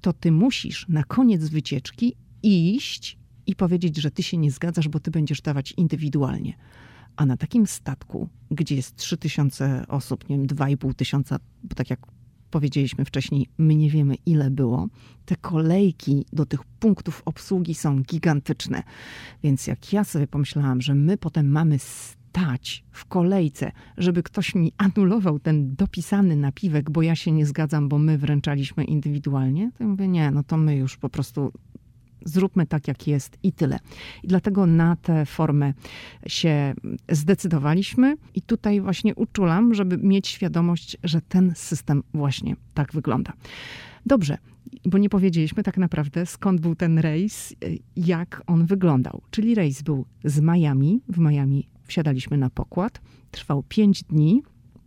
[0.00, 5.00] to ty musisz na koniec wycieczki iść i powiedzieć, że ty się nie zgadzasz, bo
[5.00, 6.54] ty będziesz dawać indywidualnie.
[7.16, 12.00] A na takim statku, gdzie jest 3000 osób, nie wiem, 2,5 tysiąca, bo tak jak
[12.54, 14.88] powiedzieliśmy wcześniej, my nie wiemy ile było.
[15.24, 18.82] Te kolejki do tych punktów obsługi są gigantyczne.
[19.42, 24.72] Więc jak ja sobie pomyślałam, że my potem mamy stać w kolejce, żeby ktoś mi
[24.76, 29.88] anulował ten dopisany napiwek, bo ja się nie zgadzam, bo my wręczaliśmy indywidualnie, to ja
[29.88, 31.52] mówię, nie, no to my już po prostu
[32.24, 33.78] zróbmy tak, jak jest i tyle.
[34.22, 35.72] I dlatego na tę formę
[36.26, 36.74] się
[37.08, 43.32] zdecydowaliśmy i tutaj właśnie uczulam, żeby mieć świadomość, że ten system właśnie tak wygląda.
[44.06, 44.38] Dobrze,
[44.84, 47.54] bo nie powiedzieliśmy tak naprawdę, skąd był ten rejs,
[47.96, 49.22] jak on wyglądał.
[49.30, 51.00] Czyli rejs był z Miami.
[51.08, 53.00] W Miami wsiadaliśmy na pokład.
[53.30, 54.42] Trwał 5 dni.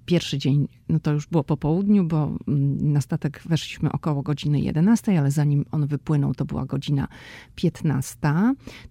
[0.07, 4.61] Pierwszy dzień, no to już było po południu, bo mm, na statek weszliśmy około godziny
[4.61, 7.07] 11, ale zanim on wypłynął, to była godzina
[7.55, 8.17] 15.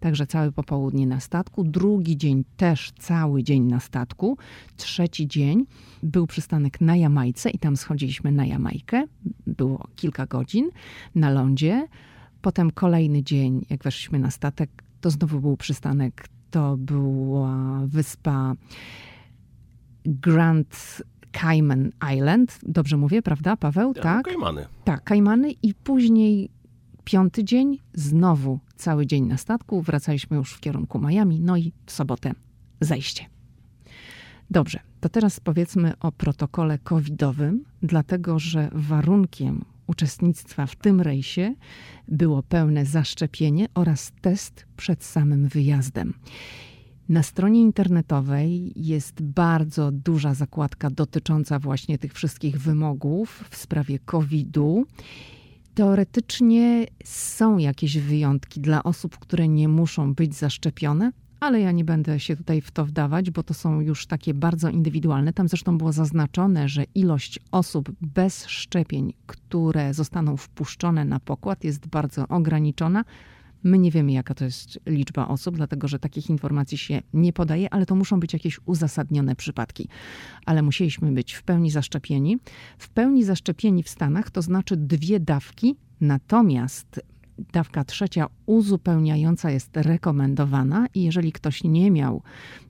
[0.01, 1.65] Także całe popołudnie na statku.
[1.65, 4.39] Drugi dzień też cały dzień na statku.
[4.77, 5.67] Trzeci dzień
[6.03, 9.05] był przystanek na Jamajce i tam schodziliśmy na Jamajkę.
[9.47, 10.71] Było kilka godzin
[11.15, 11.89] na lądzie.
[12.43, 16.29] Potem kolejny dzień, jak weszliśmy na statek, to znowu był przystanek.
[16.51, 18.55] To była wyspa
[20.07, 22.59] Grand Cayman Island.
[22.63, 23.93] Dobrze mówię, prawda, Paweł?
[23.97, 24.25] Ja, tak.
[24.25, 24.67] Kajmany.
[24.85, 26.51] Tak, Kajmany i później
[27.05, 29.83] piąty dzień, znowu cały dzień na statku.
[29.83, 32.33] Wracaliśmy już w kierunku Miami, no i w sobotę
[32.81, 33.25] zejście.
[34.51, 41.55] Dobrze, to teraz powiedzmy o protokole covidowym, dlatego że warunkiem uczestnictwa w tym rejsie
[42.09, 46.15] było pełne zaszczepienie oraz test przed samym wyjazdem.
[47.09, 54.87] Na stronie internetowej jest bardzo duża zakładka dotycząca właśnie tych wszystkich wymogów w sprawie COVID-u.
[55.75, 62.21] Teoretycznie są jakieś wyjątki dla osób, które nie muszą być zaszczepione, ale ja nie będę
[62.21, 65.33] się tutaj w to wdawać, bo to są już takie bardzo indywidualne.
[65.33, 71.87] Tam zresztą było zaznaczone, że ilość osób bez szczepień, które zostaną wpuszczone na pokład, jest
[71.87, 73.05] bardzo ograniczona
[73.63, 77.75] My nie wiemy, jaka to jest liczba osób, dlatego że takich informacji się nie podaje,
[77.75, 79.89] ale to muszą być jakieś uzasadnione przypadki.
[80.47, 82.39] Ale musieliśmy być w pełni zaszczepieni.
[82.79, 87.01] W pełni zaszczepieni w Stanach to znaczy dwie dawki, natomiast
[87.53, 92.23] dawka trzecia uzupełniająca jest rekomendowana i jeżeli ktoś nie miał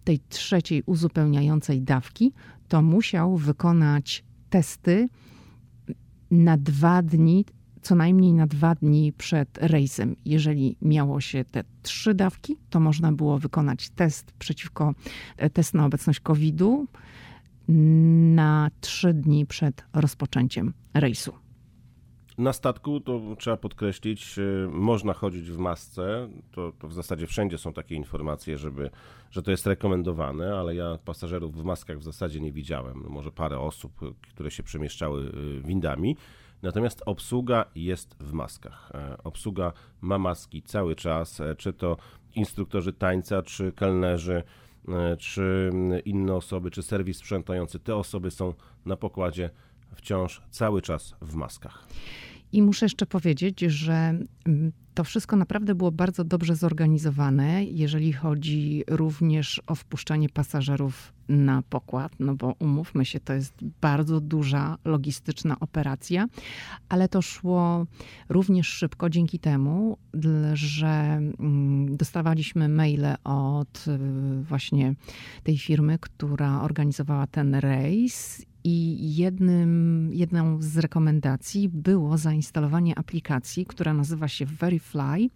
[0.05, 2.33] tej trzeciej uzupełniającej dawki,
[2.69, 5.09] to musiał wykonać testy
[6.31, 7.45] na dwa dni
[7.87, 10.17] co najmniej na dwa dni przed rejsem.
[10.25, 14.95] Jeżeli miało się te trzy dawki, to można było wykonać test przeciwko,
[15.37, 16.87] e, test na obecność COVID-u
[18.35, 21.33] na trzy dni przed rozpoczęciem rejsu.
[22.39, 26.29] Na statku, to trzeba podkreślić, e, można chodzić w masce.
[26.53, 28.91] To, to, w zasadzie wszędzie są takie informacje, żeby,
[29.31, 33.05] że to jest rekomendowane, ale ja pasażerów w maskach w zasadzie nie widziałem.
[33.09, 36.17] Może parę osób, które się przemieszczały e, windami.
[36.63, 38.91] Natomiast obsługa jest w maskach.
[38.95, 41.97] E, obsługa ma maski cały czas, e, czy to
[42.35, 44.43] instruktorzy tańca, czy kelnerzy,
[44.89, 45.71] e, czy
[46.05, 47.79] inne osoby, czy serwis sprzątający.
[47.79, 48.55] Te osoby są
[48.87, 49.51] na pokładzie
[49.97, 51.87] wciąż cały czas w maskach.
[52.53, 58.85] I muszę jeszcze powiedzieć, że mm, to wszystko naprawdę było bardzo dobrze zorganizowane, jeżeli chodzi
[58.89, 65.61] również o wpuszczanie pasażerów na pokład, no bo umówmy się, to jest bardzo duża logistyczna
[65.61, 66.27] operacja,
[66.89, 67.87] ale to szło
[68.29, 69.99] również szybko dzięki temu,
[70.55, 73.99] że mm, dostawaliśmy maile od y,
[74.43, 74.95] właśnie
[75.43, 83.95] tej firmy, która organizowała ten rejs i jednym, jedną z rekomendacji było zainstalowanie aplikacji, która
[83.95, 85.31] nazywa się Verifly.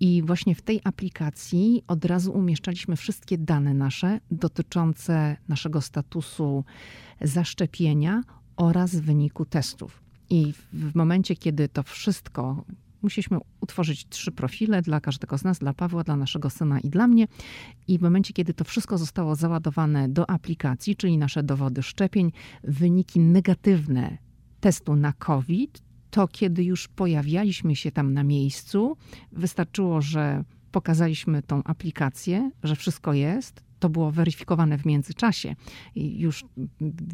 [0.00, 6.64] I właśnie w tej aplikacji od razu umieszczaliśmy wszystkie dane nasze dotyczące naszego statusu
[7.20, 8.22] zaszczepienia
[8.56, 10.02] oraz wyniku testów.
[10.30, 12.64] I w momencie, kiedy to wszystko
[13.06, 17.06] Musieliśmy utworzyć trzy profile dla każdego z nas, dla Pawła, dla naszego syna i dla
[17.08, 17.28] mnie.
[17.88, 22.32] I w momencie, kiedy to wszystko zostało załadowane do aplikacji, czyli nasze dowody szczepień,
[22.64, 24.18] wyniki negatywne
[24.60, 28.96] testu na COVID, to kiedy już pojawialiśmy się tam na miejscu,
[29.32, 35.54] wystarczyło, że pokazaliśmy tą aplikację, że wszystko jest, to było weryfikowane w międzyczasie.
[35.94, 36.44] I już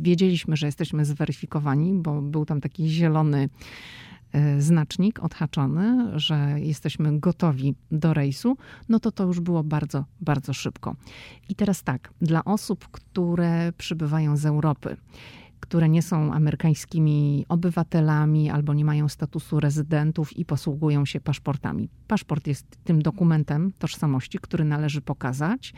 [0.00, 3.48] wiedzieliśmy, że jesteśmy zweryfikowani, bo był tam taki zielony
[4.58, 8.56] znacznik odhaczony, że jesteśmy gotowi do rejsu,
[8.88, 10.96] no to to już było bardzo, bardzo szybko.
[11.48, 14.96] I teraz tak, dla osób, które przybywają z Europy,
[15.60, 21.88] które nie są amerykańskimi obywatelami albo nie mają statusu rezydentów i posługują się paszportami.
[22.08, 25.74] Paszport jest tym dokumentem tożsamości, który należy pokazać.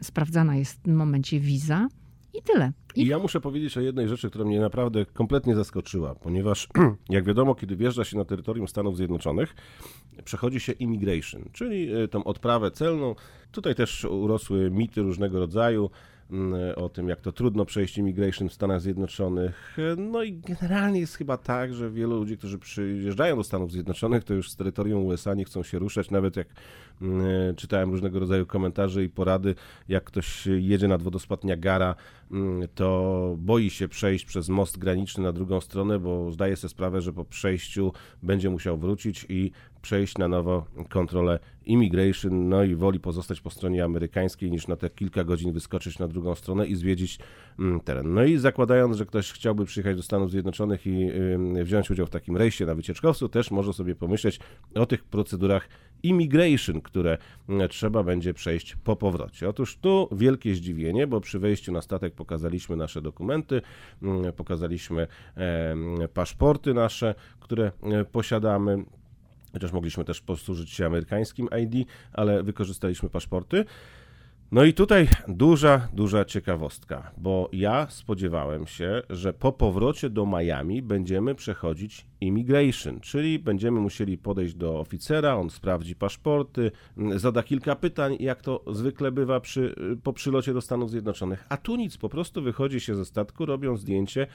[0.00, 1.88] Sprawdzana jest w momencie wiza.
[2.34, 2.72] I tyle.
[2.96, 3.06] I...
[3.06, 6.68] Ja muszę powiedzieć o jednej rzeczy, która mnie naprawdę kompletnie zaskoczyła, ponieważ
[7.08, 9.54] jak wiadomo, kiedy wjeżdża się na terytorium Stanów Zjednoczonych,
[10.24, 13.14] przechodzi się immigration, czyli e, tą odprawę celną.
[13.52, 15.90] Tutaj też urosły mity różnego rodzaju.
[16.32, 19.76] Mm, o tym, jak to trudno przejść immigration w Stanach Zjednoczonych.
[19.96, 24.34] No i generalnie jest chyba tak, że wielu ludzi, którzy przyjeżdżają do Stanów Zjednoczonych, to
[24.34, 26.46] już z terytorium USA nie chcą się ruszać, nawet jak
[27.02, 29.54] mm, czytałem różnego rodzaju komentarze i porady,
[29.88, 31.94] jak ktoś jedzie nad wodospad Niagara,
[32.30, 37.00] mm, to boi się przejść przez most graniczny na drugą stronę, bo zdaje sobie sprawę,
[37.00, 37.92] że po przejściu
[38.22, 39.50] będzie musiał wrócić i
[39.82, 44.90] przejść na nowo kontrolę immigration, no i woli pozostać po stronie amerykańskiej niż na te
[44.90, 47.18] kilka godzin wyskoczyć na drugą stronę i zwiedzić
[47.58, 48.14] mm, teren.
[48.14, 51.10] No i zakładając, że ktoś chciałby przyjechać do Stanów Zjednoczonych i
[51.64, 54.40] wziąć udział w takim rejsie na wycieczkowcu, też może sobie pomyśleć
[54.74, 55.68] o tych procedurach
[56.02, 57.18] immigration, które
[57.48, 59.48] mm, trzeba będzie przejść po powrocie.
[59.48, 63.62] Otóż tu wielkie zdziwienie, bo przy wejściu na statek pokazaliśmy nasze dokumenty,
[64.02, 65.06] mm, pokazaliśmy
[66.14, 68.84] paszporty nasze, które e, posiadamy.
[69.52, 73.64] Chociaż mogliśmy też posłużyć się amerykańskim ID, ale wykorzystaliśmy paszporty.
[74.52, 80.82] No i tutaj duża, duża ciekawostka, bo ja spodziewałem się, że po powrocie do Miami
[80.82, 86.70] będziemy przechodzić immigration, czyli będziemy musieli podejść do oficera, on sprawdzi paszporty,
[87.16, 91.46] zada kilka pytań, jak to zwykle bywa przy, po przylocie do Stanów Zjednoczonych.
[91.48, 94.26] A tu nic, po prostu wychodzi się ze statku, robią zdjęcie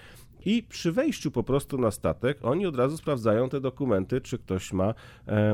[0.45, 4.73] i przy wejściu po prostu na statek oni od razu sprawdzają te dokumenty, czy ktoś
[4.73, 4.93] ma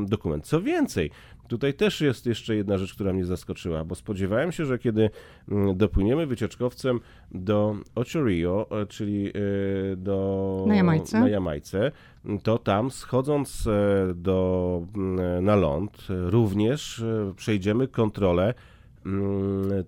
[0.02, 0.46] dokument.
[0.46, 1.12] Co więcej,
[1.48, 5.10] Tutaj też jest jeszcze jedna rzecz, która mnie zaskoczyła, bo spodziewałem się, że kiedy
[5.50, 7.00] mm, dopłyniemy wycieczkowcem
[7.32, 11.20] do Ocho Rio, e, czyli e, do, na Jamajce.
[11.20, 11.92] na Jamajce,
[12.44, 17.04] to tam schodząc e, do, mm, na ląd również
[17.36, 18.54] przejdziemy kontrolę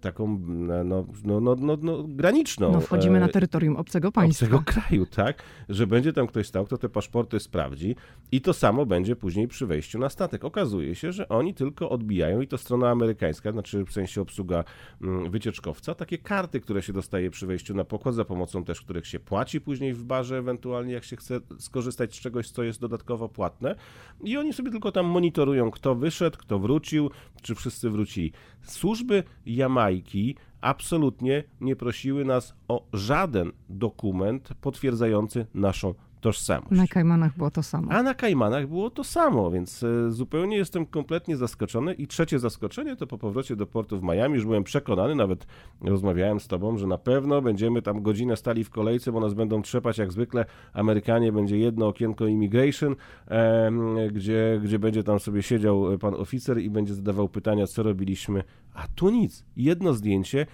[0.02, 0.84] taką no,
[1.24, 2.72] no, no, no, no, graniczną.
[2.72, 4.46] No wchodzimy na e, terytorium obcego państwa.
[4.46, 5.44] Obcego kraju, tak?
[5.70, 7.96] Że będzie tam ktoś stał, kto te paszporty sprawdzi
[8.32, 10.46] i to samo będzie później przy wejściu na statek.
[10.46, 14.64] Okazuje się, że oni tylko odbijają i to strona amerykańska, znaczy w sensie obsługa
[15.02, 19.08] mm, wycieczkowca, takie karty, które się dostaje przy wejściu na pokład, za pomocą też których
[19.08, 23.30] się płaci później w barze, ewentualnie jak się chce skorzystać z czegoś, co jest dodatkowo
[23.30, 23.76] płatne
[24.24, 28.32] i oni sobie tylko tam monitorują, kto wyszedł, kto wrócił, czy wszyscy wrócili.
[28.66, 35.94] Służby Jamajki absolutnie nie prosiły nas o żaden dokument potwierdzający naszą
[36.26, 36.72] tożsamość.
[36.72, 37.92] Na Kajmanach było to samo.
[37.92, 41.94] A na Kajmanach było to samo, więc e, zupełnie jestem kompletnie zaskoczony.
[41.94, 44.36] I trzecie zaskoczenie to po powrocie do portu w Miami.
[44.36, 45.48] Już byłem przekonany, nawet
[45.82, 49.62] rozmawiałem z tobą, że na pewno będziemy tam godzinę stali w kolejce, bo nas będą
[49.62, 50.46] trzepać jak zwykle.
[50.74, 52.96] Amerykanie będzie jedno okienko immigration,
[53.28, 53.72] e,
[54.12, 58.44] gdzie, gdzie będzie tam sobie siedział pan oficer i będzie zadawał pytania, co robiliśmy.
[58.74, 59.46] A tu nic.
[59.58, 60.46] Jedno zdjęcie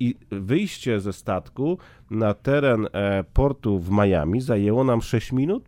[0.00, 1.78] i wyjście ze statku
[2.10, 5.64] na teren e, portu w Miami zajęło nam 6 minut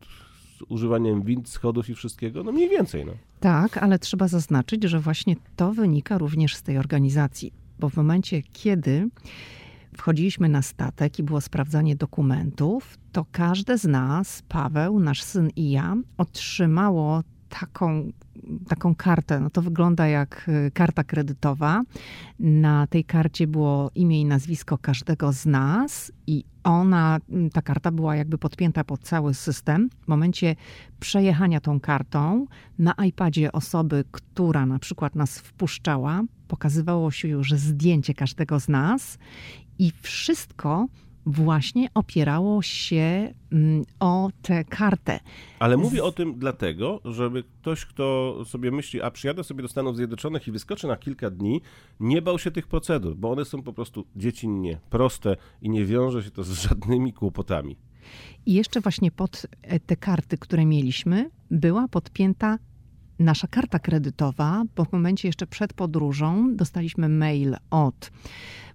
[0.59, 3.07] z używaniem wind, schodów i wszystkiego, no mniej więcej.
[3.07, 3.13] No.
[3.41, 8.43] Tak, ale trzeba zaznaczyć, że właśnie to wynika również z tej organizacji, bo w momencie,
[8.43, 9.09] kiedy
[9.97, 15.71] wchodziliśmy na statek i było sprawdzanie dokumentów, to każde z nas, Paweł, nasz syn i
[15.71, 17.23] ja, otrzymało
[17.61, 18.13] taką,
[18.69, 19.41] taką kartę.
[19.41, 21.83] No to wygląda jak y, karta kredytowa.
[22.41, 27.91] Na tej karcie było imię i nazwisko każdego z nas i ona, mm, ta karta
[27.91, 29.91] była jakby podpięta pod cały system.
[30.05, 30.57] W momencie
[31.01, 32.47] przejechania tą kartą
[32.79, 39.19] na iPadzie osoby, która na przykład nas wpuszczała, pokazywało się już zdjęcie każdego z nas
[39.79, 40.87] i wszystko
[41.27, 45.21] właśnie opierało się mm, o tę kartę.
[45.59, 49.97] Ale mówię o tym dlatego, żeby ktoś, kto sobie myśli, a przyjadę sobie do Stanów
[49.97, 51.61] Zjednoczonych i wyskoczę na kilka dni,
[52.01, 56.23] nie bał się tych procedur, bo one są po prostu dziecinnie, proste i nie wiąże
[56.23, 57.77] się to z żadnymi kłopotami.
[58.47, 62.59] I jeszcze właśnie pod e, te karty, które mieliśmy, była podpięta
[63.19, 68.11] nasza karta kredytowa, bo w momencie jeszcze przed podróżą dostaliśmy mail od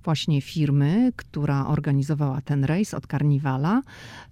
[0.03, 3.81] właśnie firmy, która organizowała ten rejs od Karniwala,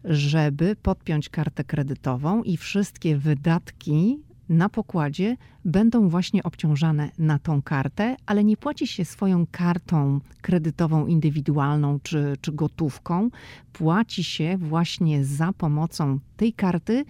[0.03, 8.15] żeby podpiąć kartę kredytową i wszystkie wydatki na pokładzie będą właśnie obciążane na tą kartę,
[8.25, 13.29] ale nie płaci się swoją kartą kredytową indywidualną czy, czy gotówką.
[13.73, 17.05] Płaci się właśnie za pomocą tej karty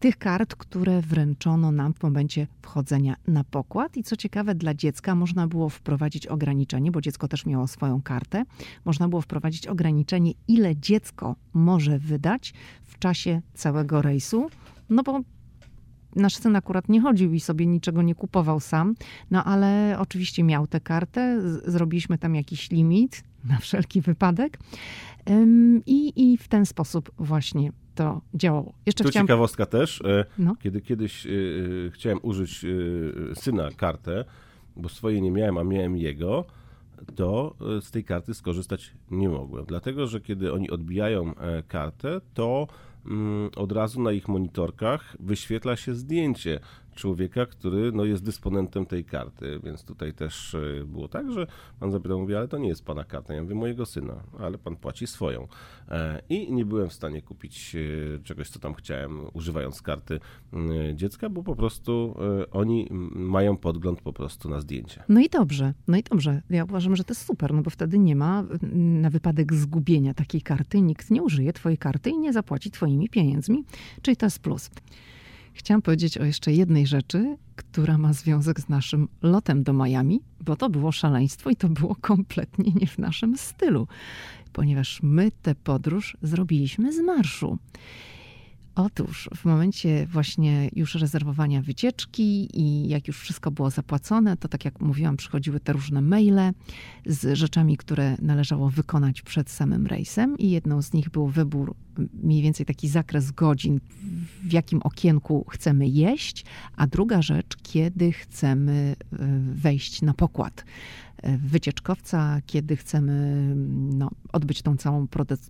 [0.00, 3.96] tych kart, które wręczono nam w momencie wchodzenia na pokład.
[3.96, 8.44] I co ciekawe, dla dziecka można było wprowadzić ograniczenie, bo dziecko też miało swoją kartę.
[8.84, 14.50] Można było wprowadzić ograniczenie, ile dziecko może wydać w czasie całego rejsu.
[14.90, 15.20] No bo
[16.16, 18.94] nasz syn akurat nie chodził i sobie niczego nie kupował sam,
[19.30, 24.58] no ale oczywiście miał tę kartę, zrobiliśmy tam jakiś limit na wszelki wypadek
[25.86, 28.72] i, i w ten sposób właśnie to działało.
[28.86, 29.26] Jeszcze tu chciałam...
[29.26, 30.56] ciekawostka też, e, no.
[30.60, 32.64] kiedy kiedyś e, e, chciałem użyć
[33.34, 34.24] syna kartę,
[34.76, 36.44] bo swojej nie miałem, a miałem jego,
[37.14, 39.64] to z tej karty skorzystać nie mogłem.
[39.64, 41.34] Dlatego, że kiedy oni odbijają
[41.68, 42.66] kartę, to
[43.56, 46.60] od razu na ich monitorkach wyświetla się zdjęcie
[46.96, 51.46] człowieka, który no, jest dysponentem tej karty, więc tutaj też e, było tak, że
[51.80, 54.76] pan zapytał, mówi, ale to nie jest pana karta, ja mówię, mojego syna, ale pan
[54.76, 55.48] płaci swoją.
[55.88, 60.20] E, I nie byłem w stanie kupić e, czegoś, co tam chciałem, używając karty
[60.94, 62.14] dziecka, bo po prostu
[62.52, 65.02] oni mają podgląd po prostu na zdjęcie.
[65.08, 66.42] No i dobrze, no i dobrze.
[66.50, 70.42] Ja uważam, że to jest super, no bo wtedy nie ma na wypadek zgubienia takiej
[70.42, 73.64] karty, nikt nie użyje twojej karty i nie zapłaci twoimi pieniędzmi,
[74.02, 74.70] czyli to jest plus.
[75.56, 80.56] Chciałam powiedzieć o jeszcze jednej rzeczy, która ma związek z naszym lotem do Miami, bo
[80.56, 83.88] to było szaleństwo i to było kompletnie nie w naszym stylu,
[84.52, 87.58] ponieważ my tę podróż zrobiliśmy z marszu.
[88.76, 94.64] Otóż w momencie właśnie już rezerwowania wycieczki i jak już wszystko było zapłacone, to tak
[94.64, 96.52] jak mówiłam, przychodziły te różne maile
[97.06, 101.74] z rzeczami, które należało wykonać przed samym rejsem i jedną z nich był wybór,
[102.22, 103.80] mniej więcej taki zakres godzin,
[104.42, 106.44] w jakim okienku chcemy jeść,
[106.76, 109.16] a druga rzecz, kiedy chcemy e,
[109.54, 110.64] wejść na pokład
[111.22, 113.54] wycieczkowca, kiedy chcemy
[113.94, 115.06] no, odbyć tą całą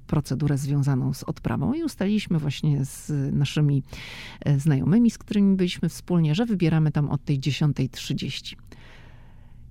[0.07, 1.73] procedurę związaną z odprawą.
[1.73, 3.83] I ustaliliśmy właśnie z naszymi
[4.41, 8.57] e, znajomymi, z którymi byliśmy wspólnie, że wybieramy tam od tej 10.30.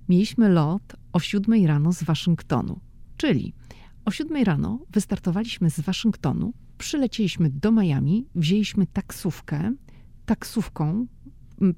[0.08, 2.80] Mieliśmy lot o 7 rano z Waszyngtonu,
[3.16, 3.54] czyli
[4.04, 9.72] o 7 rano wystartowaliśmy z Waszyngtonu, przylecieliśmy do Miami, wzięliśmy taksówkę.
[10.26, 11.06] Taksówką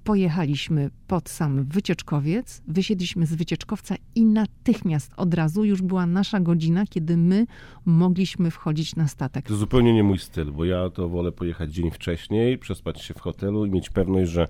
[0.04, 6.84] pojechaliśmy pod sam wycieczkowiec, wysiedliśmy z wycieczkowca i natychmiast od razu już była nasza godzina,
[6.86, 7.46] kiedy my
[7.84, 9.46] mogliśmy wchodzić na statek.
[9.46, 13.20] To zupełnie nie mój styl, bo ja to wolę pojechać dzień wcześniej, przespać się w
[13.20, 14.48] hotelu i mieć pewność, że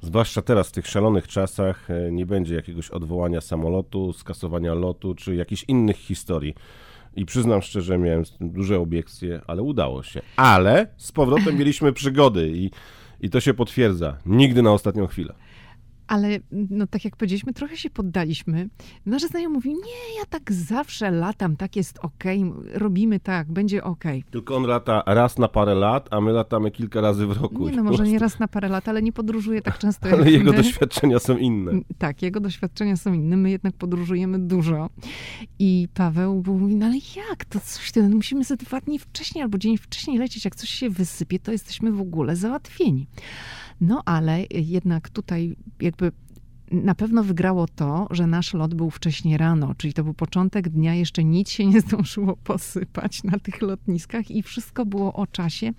[0.00, 5.34] zwłaszcza teraz w tych szalonych czasach e, nie będzie jakiegoś odwołania samolotu, skasowania lotu czy
[5.34, 6.54] jakichś innych historii.
[7.16, 10.22] I przyznam szczerze, miałem duże obiekcje, ale udało się.
[10.36, 12.70] Ale z powrotem mieliśmy przygody i
[13.22, 14.16] i to się potwierdza.
[14.26, 15.34] Nigdy na ostatnią chwilę
[16.12, 18.68] ale no tak jak powiedzieliśmy, trochę się poddaliśmy.
[19.06, 23.84] Nasz znajomy mówi, nie, ja tak zawsze latam, tak jest okej, okay, robimy tak, będzie
[23.84, 24.20] okej.
[24.20, 24.32] Okay.
[24.32, 27.68] Tylko on lata raz na parę lat, a my latamy kilka razy w roku.
[27.68, 30.50] Nie, no może nie raz na parę lat, ale nie podróżuje tak często Ale jego
[30.50, 30.56] my.
[30.56, 31.72] doświadczenia są inne.
[31.98, 34.90] Tak, jego doświadczenia są inne, my jednak podróżujemy dużo.
[35.58, 39.58] I Paweł mówi, no ale jak, to coś, to musimy ze dwa dni wcześniej albo
[39.58, 43.06] dzień wcześniej lecieć, jak coś się wysypie, to jesteśmy w ogóle załatwieni.
[43.80, 46.12] No ale jednak tutaj jakby
[46.72, 50.94] na pewno wygrało to, że nasz lot był wcześniej rano, czyli to był początek dnia,
[50.94, 55.72] jeszcze nic się nie zdążyło posypać na tych lotniskach i wszystko było o czasie.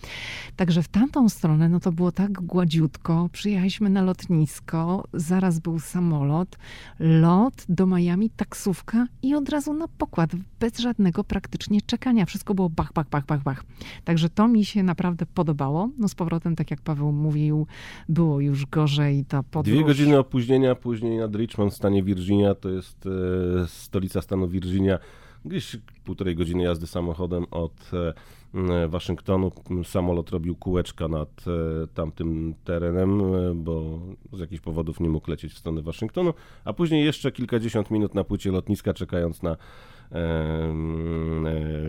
[0.56, 3.30] Także w tamtą stronę, no to było tak gładziutko.
[3.32, 6.58] Przyjechaliśmy na lotnisko, zaraz był samolot,
[7.00, 12.26] lot do Miami, taksówka i od razu na pokład, bez żadnego praktycznie czekania.
[12.26, 13.64] Wszystko było bach, bach, bach, bach, bach.
[14.04, 15.90] Także to mi się naprawdę podobało.
[15.98, 17.68] No z powrotem, tak jak Paweł mówił,
[18.10, 19.26] było już gorzej.
[19.26, 19.76] Ta podróż...
[19.76, 25.00] Dwie godziny opóźnienia później nad Richmond w stanie Virginia, to jest e, stolica stanu Virginia,
[25.46, 29.52] gdzieś półtorej godziny jazdy samochodem od e, Waszyngtonu.
[29.84, 33.22] Samolot robił kółeczka nad e, tamtym terenem,
[33.56, 34.00] bo
[34.34, 36.34] z jakichś powodów nie mógł lecieć w stronę Waszyngtonu,
[36.66, 39.58] a później jeszcze kilkadziesiąt minut na płycie lotniska, czekając na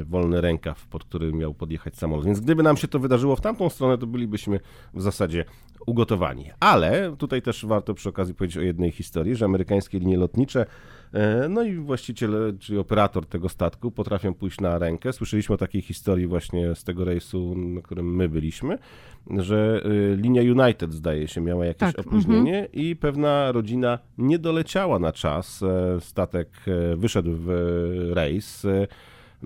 [0.04, 2.24] wolny rękaw, pod który miał podjechać samolot.
[2.24, 4.60] Więc gdyby nam się to wydarzyło w tamtą stronę, to bylibyśmy
[4.94, 5.44] w zasadzie
[5.86, 6.50] ugotowani.
[6.60, 10.66] Ale tutaj też warto przy okazji powiedzieć o jednej historii, że amerykańskie linie lotnicze E,
[11.48, 15.12] no i właściciel, czyli operator tego statku potrafią pójść na rękę.
[15.12, 18.78] Słyszeliśmy o takiej historii właśnie z tego rejsu, na którym my byliśmy,
[19.36, 22.78] że e, linia United zdaje się miała jakieś tak, opóźnienie -hmm.
[22.80, 25.62] i pewna rodzina nie doleciała na czas.
[25.62, 26.48] E, statek
[26.96, 27.48] wyszedł w
[28.14, 28.66] rejs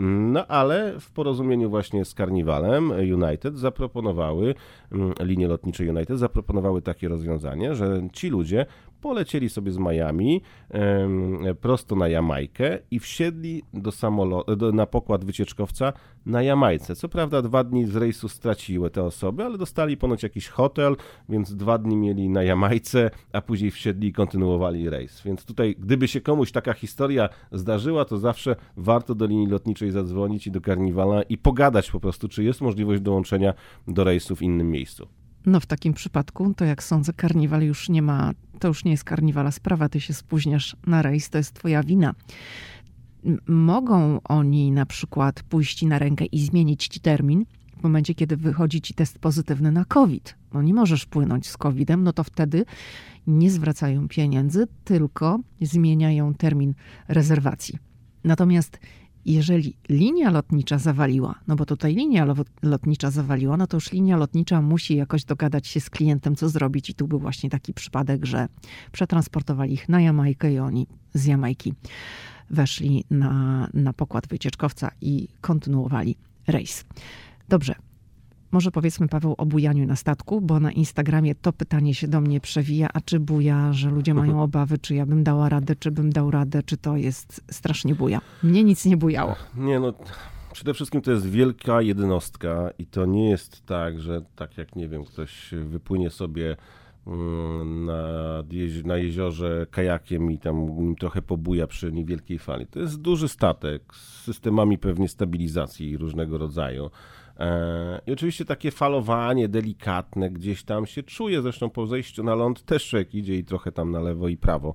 [0.00, 4.54] no ale w porozumieniu właśnie z Carnivalem United zaproponowały,
[4.92, 8.66] mm, linie lotnicze United zaproponowały takie rozwiązanie, że ci ludzie
[9.00, 10.42] polecieli sobie z Miami
[11.60, 15.92] prosto na Jamajkę i wsiedli do samolotu, na pokład wycieczkowca
[16.26, 16.96] na Jamajce.
[16.96, 20.96] Co prawda dwa dni z rejsu straciły te osoby, ale dostali ponoć jakiś hotel,
[21.28, 25.22] więc dwa dni mieli na Jamajce, a później wsiedli i kontynuowali rejs.
[25.22, 30.46] Więc tutaj, gdyby się komuś taka historia zdarzyła, to zawsze warto do linii lotniczej zadzwonić
[30.46, 33.54] i do karniwala i pogadać po prostu, czy jest możliwość dołączenia
[33.88, 35.08] do rejsu w innym miejscu.
[35.46, 39.04] No w takim przypadku, to jak sądzę, karniwal już nie ma, to już nie jest
[39.04, 42.14] karniwala sprawa, ty się spóźniasz na rejs, to jest twoja wina.
[43.46, 47.44] Mogą oni na przykład pójść na rękę i zmienić ci termin
[47.78, 50.34] w momencie, kiedy wychodzi ci test pozytywny na COVID.
[50.54, 52.64] No nie możesz płynąć z COVID-em, no to wtedy
[53.26, 56.74] nie zwracają pieniędzy, tylko zmieniają termin
[57.08, 57.78] rezerwacji.
[58.24, 58.78] Natomiast
[59.32, 62.26] jeżeli linia lotnicza zawaliła, no bo tutaj linia
[62.62, 66.90] lotnicza zawaliła, no to już linia lotnicza musi jakoś dogadać się z klientem, co zrobić.
[66.90, 68.48] I tu był właśnie taki przypadek, że
[68.92, 71.74] przetransportowali ich na Jamajkę i oni z Jamajki
[72.50, 76.16] weszli na, na pokład wycieczkowca i kontynuowali
[76.46, 76.84] rejs.
[77.48, 77.74] Dobrze,
[78.52, 82.40] może powiedzmy, Paweł, o bujaniu na statku, bo na Instagramie to pytanie się do mnie
[82.40, 86.10] przewija, a czy buja, że ludzie mają obawy, czy ja bym dała radę, czy bym
[86.12, 88.20] dał radę, czy to jest strasznie buja.
[88.42, 89.36] Mnie nic nie bujało.
[89.56, 89.92] Nie no,
[90.52, 94.88] przede wszystkim to jest wielka jednostka i to nie jest tak, że tak jak, nie
[94.88, 96.56] wiem, ktoś wypłynie sobie
[97.06, 98.42] mm, na,
[98.84, 100.66] na jeziorze kajakiem i tam
[100.98, 102.66] trochę pobuja przy niewielkiej fali.
[102.66, 106.90] To jest duży statek z systemami pewnie stabilizacji różnego rodzaju.
[107.38, 112.64] E, I oczywiście takie falowanie delikatne gdzieś tam się czuje, zresztą po zejściu na ląd
[112.64, 114.74] też człowiek idzie i trochę tam na lewo i prawo.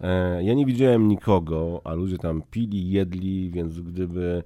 [0.00, 4.42] E, ja nie widziałem nikogo, a ludzie tam pili, jedli, więc gdyby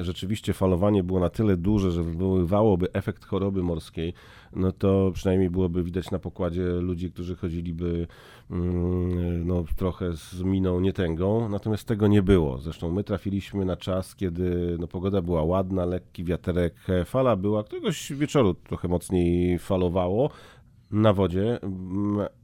[0.00, 4.14] rzeczywiście falowanie było na tyle duże, że wywoływałoby efekt choroby morskiej,
[4.52, 8.06] no to przynajmniej byłoby widać na pokładzie ludzi, którzy chodziliby
[8.50, 12.58] mm, no, trochę z miną nietęgą, natomiast tego nie było.
[12.58, 18.12] Zresztą my trafiliśmy na czas, kiedy no, pogoda była ładna, lekki wiaterek, fala była, któregoś
[18.12, 20.30] wieczoru trochę mocniej falowało,
[20.90, 21.58] na wodzie.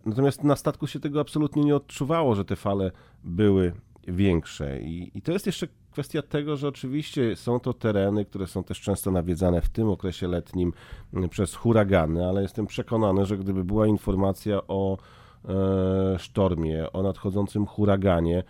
[0.06, 2.90] Natomiast na statku się tego absolutnie nie odczuwało, że te fale
[3.24, 3.72] były
[4.08, 4.80] większe.
[4.80, 8.80] I, I, to jest jeszcze kwestia tego, że oczywiście są to tereny, które są też
[8.80, 10.72] często nawiedzane w tym okresie letnim
[11.14, 14.98] mm, przez huragany, ale jestem przekonany, że gdyby była informacja o
[15.48, 18.42] e, sztormie, o nadchodzącym huraganie,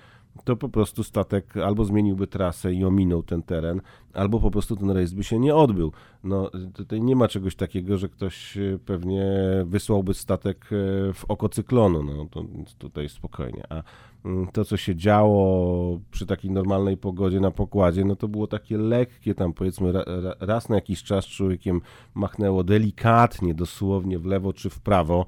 [0.45, 3.81] to po prostu statek albo zmieniłby trasę i ominął ten teren,
[4.15, 5.93] albo po prostu ten rejs by się nie odbył.
[6.25, 9.25] No, tutaj nie ma czegoś takiego, że ktoś e, pewnie
[9.65, 12.45] wysłałby statek e, w oko cyklonu, no to
[12.79, 13.63] tutaj spokojnie.
[13.69, 13.83] A
[14.25, 18.79] mm, to, co się działo przy takiej normalnej pogodzie na pokładzie, no to było takie
[18.79, 19.93] lekkie, tam powiedzmy
[20.41, 21.81] raz na jakiś czas człowiekiem
[22.15, 25.27] machnęło delikatnie, dosłownie w lewo czy w prawo,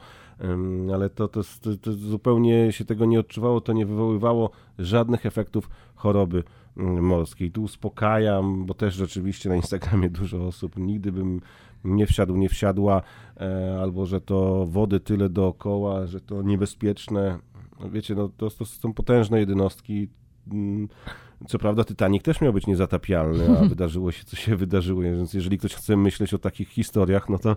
[0.95, 1.41] ale to, to,
[1.83, 6.43] to, zupełnie się tego nie odczuwało, to nie wywoływało żadnych efektów choroby
[6.77, 7.51] mm, morskiej.
[7.51, 11.41] Tu uspokajam, bo też rzeczywiście na Instagramie dużo osób nigdy bym
[11.85, 13.03] nie wsiadł, nie wsiadła,
[13.41, 17.39] e, albo że to wody tyle dookoła, że to niebezpieczne.
[17.81, 20.09] No wiecie, no to, to są potężne jednostki.
[20.53, 20.89] Mm,
[21.49, 25.59] co prawda Titanic też miał być niezatapialny, a wydarzyło się, co się wydarzyło, więc jeżeli
[25.59, 27.57] ktoś chce myśleć o takich historiach, no to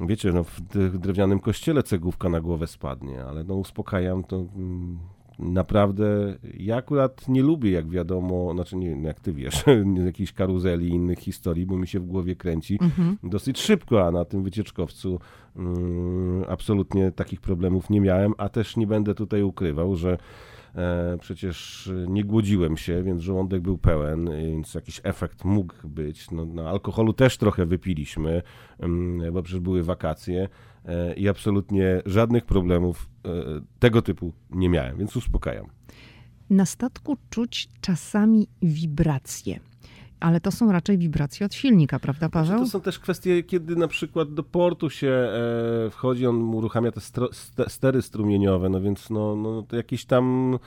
[0.00, 0.60] wiecie, no w
[0.98, 4.98] drewnianym kościele cegłówka na głowę spadnie, ale no uspokajam, to mm,
[5.38, 9.64] naprawdę, ja akurat nie lubię, jak wiadomo, znaczy nie jak ty wiesz,
[10.06, 13.18] jakiejś karuzeli i innych historii, bo mi się w głowie kręci mhm.
[13.22, 15.20] dosyć szybko, a na tym wycieczkowcu
[15.56, 20.18] mm, absolutnie takich problemów nie miałem, a też nie będę tutaj ukrywał, że
[21.20, 26.30] przecież nie głodziłem się, więc żołądek był pełen, więc jakiś efekt mógł być.
[26.30, 28.42] No, na alkoholu też trochę wypiliśmy,
[29.32, 30.48] bo przecież były wakacje
[30.84, 33.30] e, i absolutnie żadnych problemów e,
[33.78, 35.66] tego typu nie miałem, więc uspokajam.
[36.50, 39.60] Na statku czuć czasami wibracje
[40.20, 42.46] ale to są raczej wibracje od silnika, prawda Paweł?
[42.46, 46.90] Znaczy, to są też kwestie, kiedy na przykład do portu się e, wchodzi, on uruchamia
[46.92, 47.00] te
[47.68, 50.58] stery strumieniowe, no więc no, no, to jakieś tam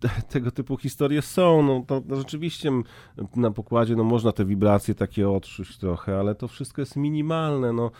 [0.00, 1.62] te, tego typu historie są.
[1.62, 2.70] No, to, rzeczywiście
[3.36, 7.72] na pokładzie no, można te wibracje takie odczuć trochę, ale to wszystko jest minimalne.
[7.72, 7.90] No.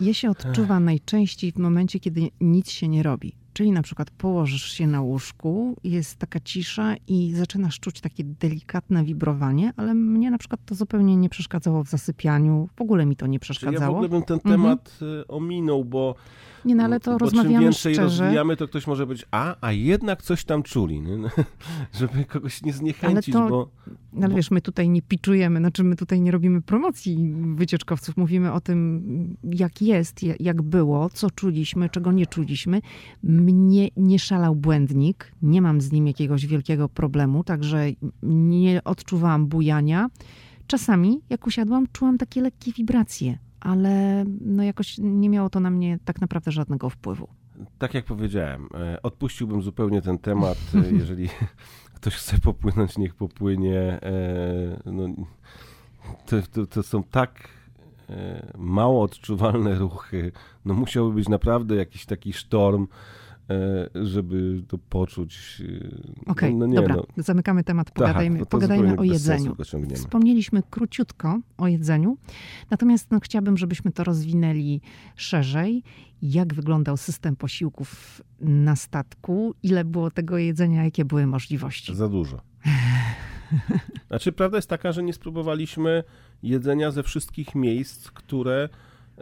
[0.00, 4.72] Je się odczuwa najczęściej w momencie, kiedy nic się nie robi Czyli na przykład położysz
[4.72, 10.38] się na łóżku, jest taka cisza i zaczynasz czuć takie delikatne wibrowanie, ale mnie na
[10.38, 12.68] przykład to zupełnie nie przeszkadzało w zasypianiu.
[12.76, 13.76] W ogóle mi to nie przeszkadzało.
[13.76, 15.24] Czyli ja w ogóle bym ten temat mhm.
[15.28, 16.14] ominął, bo
[16.64, 18.22] nie, no ale to bo rozmawiamy czym więcej szczerze.
[18.22, 21.18] rozwijamy, to ktoś może być, a, a jednak coś tam czuli, nie?
[22.00, 23.70] żeby kogoś nie zniechęcić, ale to, bo...
[24.22, 28.60] Ale wiesz, my tutaj nie piczujemy, znaczy my tutaj nie robimy promocji wycieczkowców, mówimy o
[28.60, 32.80] tym, jak jest, jak było, co czuliśmy, czego nie czuliśmy.
[33.22, 37.86] Mnie nie szalał błędnik, nie mam z nim jakiegoś wielkiego problemu, także
[38.22, 40.08] nie odczuwałam bujania.
[40.66, 45.98] Czasami, jak usiadłam, czułam takie lekkie wibracje ale no jakoś nie miało to na mnie
[46.04, 47.28] tak naprawdę żadnego wpływu.
[47.78, 50.58] Tak jak powiedziałem, e, odpuściłbym zupełnie ten temat.
[50.74, 51.28] E, jeżeli
[51.94, 53.80] ktoś chce popłynąć, niech popłynie.
[53.80, 55.08] E, no,
[56.26, 57.48] to, to, to są tak
[58.58, 60.32] mało odczuwalne ruchy.
[60.64, 62.86] No musiałby być naprawdę jakiś taki sztorm
[63.94, 65.62] żeby to poczuć.
[65.64, 65.86] E,
[66.20, 67.04] Okej, okay, no, no dobra, no.
[67.16, 69.56] zamykamy temat, pogadajmy, tak, pogadajmy o jedzeniu.
[69.94, 72.16] Wspomnieliśmy króciutko o jedzeniu,
[72.70, 74.80] natomiast no, chciałabym, żebyśmy to rozwinęli
[75.16, 75.82] szerzej.
[76.22, 79.54] Jak wyglądał system posiłków na statku?
[79.62, 80.84] Ile było tego jedzenia?
[80.84, 81.94] Jakie były możliwości?
[81.94, 82.40] Za dużo.
[84.08, 86.04] Znaczy, prawda jest taka, że nie spróbowaliśmy
[86.42, 88.68] jedzenia ze wszystkich miejsc, które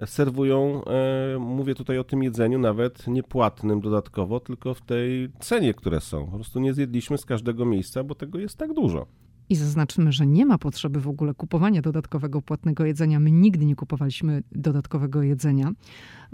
[0.06, 6.00] serwują, e, mówię tutaj o tym jedzeniu nawet niepłatnym dodatkowo, tylko w tej cenie, które
[6.00, 6.26] są.
[6.26, 9.06] Po prostu nie zjedliśmy z każdego miejsca, bo tego jest tak dużo.
[9.48, 13.20] I zaznaczmy, że nie ma potrzeby w ogóle kupowania dodatkowego płatnego jedzenia.
[13.20, 15.72] My nigdy nie kupowaliśmy dodatkowego jedzenia,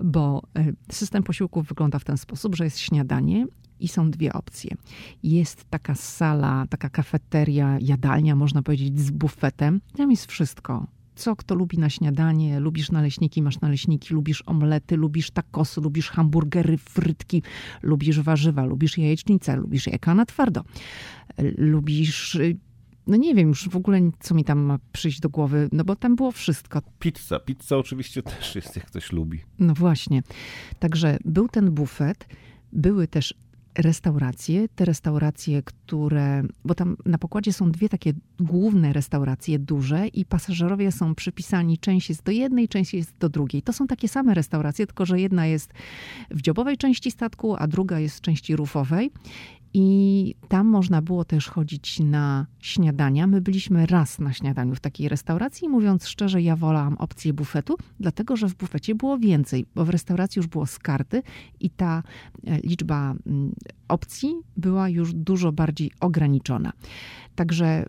[0.02, 3.46] bo e, system posiłków wygląda w ten sposób, że jest śniadanie
[3.80, 4.76] i są dwie opcje.
[5.22, 9.80] Jest taka sala, taka kafeteria, jadalnia, można powiedzieć, z bufetem.
[9.96, 12.60] Tam jest wszystko co kto lubi na śniadanie.
[12.60, 17.42] Lubisz naleśniki, masz naleśniki, lubisz omlety, lubisz takosy, lubisz hamburgery, frytki,
[17.82, 20.64] lubisz warzywa, lubisz jajecznicę, lubisz jajka na twardo.
[21.58, 22.38] Lubisz
[23.06, 25.96] no nie wiem już w ogóle, co mi tam ma przyjść do głowy, no bo
[25.96, 26.82] tam było wszystko.
[26.98, 29.40] Pizza, pizza oczywiście też jest, jak ktoś lubi.
[29.58, 30.22] No właśnie.
[30.78, 32.28] Także był ten bufet,
[32.72, 33.34] były też
[33.74, 40.24] restauracje, te restauracje, które, bo tam na pokładzie są dwie takie główne restauracje duże i
[40.24, 43.62] pasażerowie są przypisani, część jest do jednej, część jest do drugiej.
[43.62, 45.72] To są takie same restauracje, tylko że jedna jest
[46.30, 49.10] w dziobowej części statku, a druga jest w części rufowej
[49.74, 53.26] i tam można było też chodzić na śniadania.
[53.26, 58.36] My byliśmy raz na śniadaniu w takiej restauracji mówiąc szczerze, ja wolałam opcję bufetu, dlatego
[58.36, 61.22] że w bufecie było więcej, bo w restauracji już było z karty
[61.60, 62.02] i ta
[62.46, 63.52] e, liczba mm,
[63.88, 66.72] opcji była już dużo bardziej ograniczona.
[67.34, 67.86] Także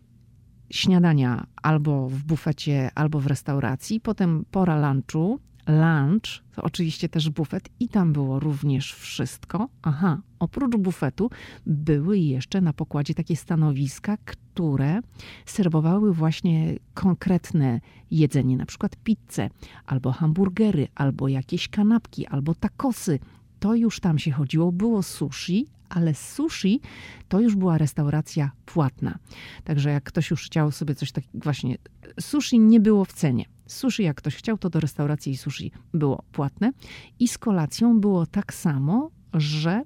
[0.69, 7.69] śniadania albo w bufecie, albo w restauracji, potem pora lunchu, lunch, to oczywiście też bufet
[7.79, 9.69] i tam było również wszystko.
[9.81, 11.29] Aha, oprócz bufetu
[11.65, 14.99] były jeszcze na pokładzie takie stanowiska, które
[15.45, 19.49] serwowały właśnie konkretne jedzenie, na przykład pizzę,
[19.85, 23.19] albo hamburgery, albo jakieś kanapki, albo takosy.
[23.59, 26.81] To już tam się chodziło, było sushi, ale sushi
[27.27, 29.17] to już była restauracja płatna.
[29.63, 31.77] Także jak ktoś już chciał sobie coś takiego, właśnie
[32.19, 33.45] sushi nie było w cenie.
[33.67, 36.71] Sushi, jak ktoś chciał, to do restauracji i sushi było płatne.
[37.19, 39.83] I z kolacją było tak samo, że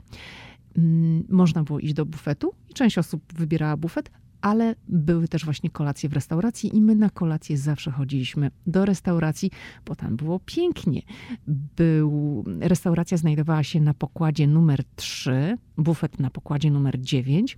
[0.77, 4.11] mm, można było iść do bufetu i część osób wybierała bufet,
[4.41, 9.51] ale były też właśnie kolacje w restauracji i my na kolację zawsze chodziliśmy do restauracji,
[9.85, 11.01] bo tam było pięknie.
[11.47, 17.55] Był, restauracja znajdowała się na pokładzie numer 3, bufet na pokładzie numer 9.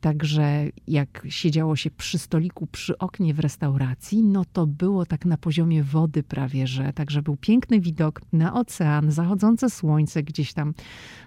[0.00, 5.36] Także jak siedziało się przy stoliku, przy oknie w restauracji, no to było tak na
[5.36, 10.74] poziomie wody prawie, że także był piękny widok na ocean, zachodzące słońce gdzieś tam.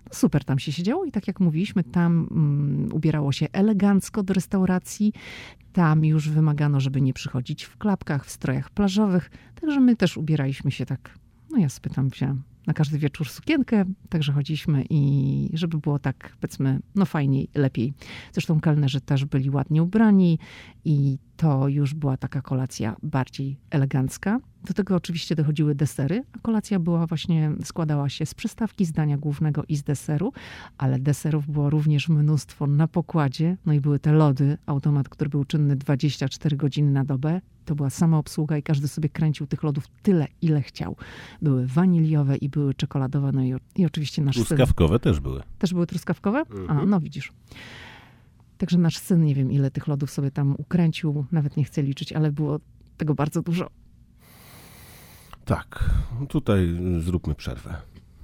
[0.05, 4.33] No super tam się siedziało i tak jak mówiliśmy, tam um, ubierało się elegancko do
[4.33, 5.13] restauracji.
[5.73, 9.31] Tam już wymagano, żeby nie przychodzić w klapkach, w strojach plażowych.
[9.61, 11.17] Także my też ubieraliśmy się tak,
[11.49, 16.79] no ja spytam, wziąłem na każdy wieczór sukienkę, także chodziliśmy i żeby było tak, powiedzmy,
[16.95, 17.93] no fajniej, lepiej.
[18.33, 20.39] Zresztą kelnerzy też byli ładnie ubrani
[20.85, 24.39] i to już była taka kolacja bardziej elegancka.
[24.63, 29.63] Do tego oczywiście dochodziły desery, a kolacja była właśnie, składała się z przystawki, zdania głównego
[29.67, 30.33] i z deseru,
[30.77, 35.45] ale deserów było również mnóstwo na pokładzie, no i były te lody, automat, który był
[35.45, 37.41] czynny 24 godziny na dobę.
[37.71, 40.95] To była sama obsługa i każdy sobie kręcił tych lodów tyle, ile chciał.
[41.41, 44.99] Były waniliowe i były czekoladowe, no i, i oczywiście nasz Truskawkowe syn.
[44.99, 45.43] też były.
[45.59, 46.39] Też były truskawkowe?
[46.39, 46.69] Mhm.
[46.69, 47.31] A, no widzisz.
[48.57, 52.13] Także nasz syn, nie wiem ile tych lodów sobie tam ukręcił, nawet nie chcę liczyć,
[52.13, 52.59] ale było
[52.97, 53.69] tego bardzo dużo.
[55.45, 55.89] Tak,
[56.29, 57.75] tutaj zróbmy przerwę.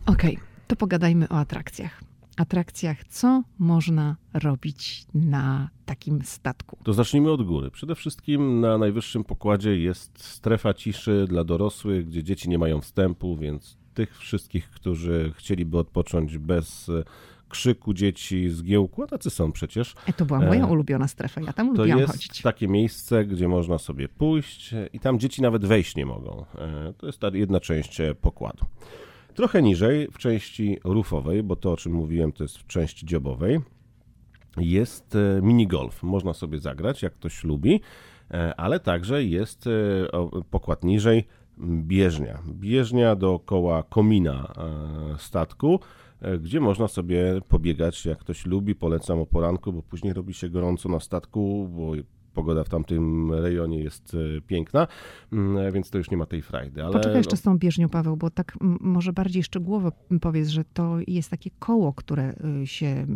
[0.05, 2.06] Okej, okay, to pogadajmy o atrakcjach.
[2.37, 6.77] Atrakcjach, co można robić na takim statku?
[6.83, 7.71] To zacznijmy od góry.
[7.71, 13.37] Przede wszystkim na najwyższym pokładzie jest strefa ciszy dla dorosłych, gdzie dzieci nie mają wstępu,
[13.37, 16.91] więc tych wszystkich, którzy chcieliby odpocząć bez
[17.49, 19.95] krzyku dzieci, zgiełku, a tacy są przecież.
[20.05, 22.41] E, to była moja e, ulubiona strefa, ja tam to lubiłam jest chodzić.
[22.41, 26.45] takie miejsce, gdzie można sobie pójść i tam dzieci nawet wejść nie mogą.
[26.57, 28.65] E, to jest ta jedna część pokładu.
[29.37, 33.59] Trochę niżej, w części rufowej, bo to o czym mówiłem, to jest w części dziobowej,
[34.57, 36.03] jest minigolf.
[36.03, 37.81] Można sobie zagrać, jak ktoś lubi,
[38.57, 39.69] ale także jest
[40.49, 41.27] pokład niżej
[41.59, 42.39] bieżnia.
[42.47, 44.53] Bieżnia dookoła komina
[45.17, 45.79] statku,
[46.21, 48.75] E, gdzie można sobie pobiegać, jak ktoś lubi.
[48.75, 51.91] Polecam o poranku, bo później robi się gorąco na statku, bo
[52.37, 54.87] pogoda w tamtym rejonie jest e, piękna,
[55.33, 56.83] mm, więc to już nie ma tej frajdy.
[56.83, 60.63] Ale Poczekaj jeszcze no z tą bieżnią, Paweł, bo tak może bardziej szczegółowo powiedz, że
[60.73, 63.07] to jest takie koło, które y, się...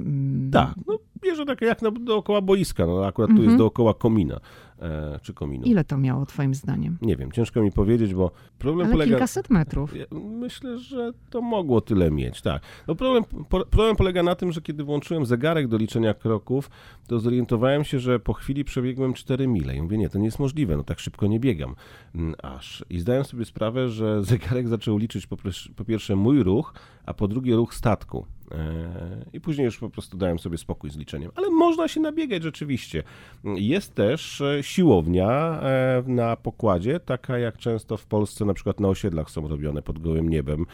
[0.51, 3.57] Tak, no bierze takie jak na, dookoła boiska, no akurat tu jest mhm.
[3.57, 4.39] dookoła komina.
[4.81, 5.65] E, czy kominu.
[5.65, 6.97] Ile to miało twoim zdaniem?
[7.01, 9.09] Nie wiem, ciężko mi powiedzieć, bo problem Ale polega...
[9.09, 9.93] kilkaset metrów.
[10.11, 12.61] Myślę, że to mogło tyle mieć, tak.
[12.87, 13.23] No problem,
[13.69, 16.69] problem polega na tym, że kiedy włączyłem zegarek do liczenia kroków,
[17.07, 19.75] to zorientowałem się, że po chwili przebiegłem 4 mile.
[19.75, 21.75] I mówię, nie, to nie jest możliwe, no tak szybko nie biegam.
[22.15, 22.85] Mm, aż.
[22.89, 25.37] I zdałem sobie sprawę, że zegarek zaczął liczyć po,
[25.75, 26.73] po pierwsze mój ruch,
[27.05, 28.25] a po drugie ruch statku.
[28.51, 31.31] E, I później już po prostu dałem sobie spokój z liczeniem.
[31.35, 33.03] Ale można się nabiegać rzeczywiście.
[33.43, 38.87] Jest też e, siłownia e, na pokładzie, taka jak często w Polsce na przykład na
[38.87, 40.65] osiedlach są robione pod gołym niebem,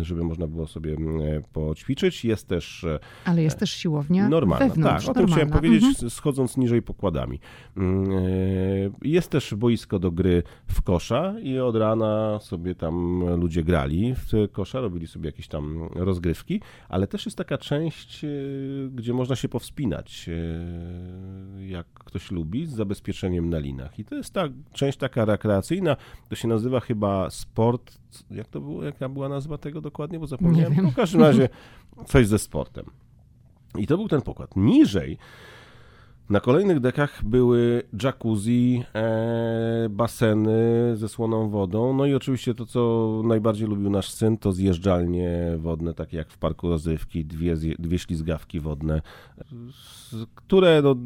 [0.00, 0.96] żeby można było sobie
[1.52, 2.24] poćwiczyć.
[2.24, 2.86] Jest też...
[3.24, 4.68] Ale jest też siłownia normalna.
[4.68, 6.10] Wewnątrz, tak, o tym chciałem powiedzieć, mhm.
[6.10, 7.40] schodząc niżej pokładami.
[9.02, 14.52] Jest też boisko do gry w kosza i od rana sobie tam ludzie grali w
[14.52, 18.28] kosza, robili sobie jakieś tam rozgrywki, ale też też jest taka część, e,
[18.90, 23.98] gdzie można się powspinać, e, jak ktoś lubi, z zabezpieczeniem na linach.
[23.98, 25.96] I to jest ta część taka rekreacyjna,
[26.28, 27.98] to się nazywa chyba sport,
[28.30, 30.76] jak to było, jaka była nazwa tego dokładnie, bo zapomniałem.
[30.82, 31.48] No, w każdym razie
[32.06, 32.84] coś ze sportem.
[33.78, 34.56] I to był ten pokład.
[34.56, 35.18] Niżej
[36.30, 43.22] na kolejnych dekach były jacuzzi, e, baseny ze słoną wodą, no i oczywiście to, co
[43.24, 48.60] najbardziej lubił nasz syn, to zjeżdżalnie wodne, takie jak w parku rozrywki, dwie, dwie ślizgawki
[48.60, 49.02] wodne,
[50.34, 50.96] które no,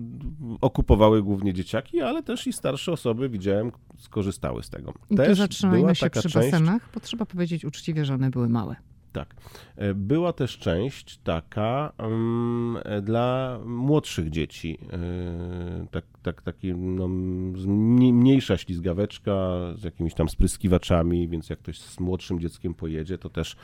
[0.61, 4.95] okupowały głównie dzieciaki, ale też i starsze osoby, widziałem, skorzystały z tego.
[5.11, 6.35] I też zatrzymajmy się przy część...
[6.35, 8.77] basenach, bo trzeba powiedzieć uczciwie, że one były małe.
[9.13, 9.35] Tak.
[9.77, 14.79] E, była też część taka um, dla młodszych dzieci.
[14.93, 22.01] E, tak, tak, taki no, mniejsza ślizgaweczka z jakimiś tam spryskiwaczami, więc jak ktoś z
[22.01, 23.57] młodszym dzieckiem pojedzie, to też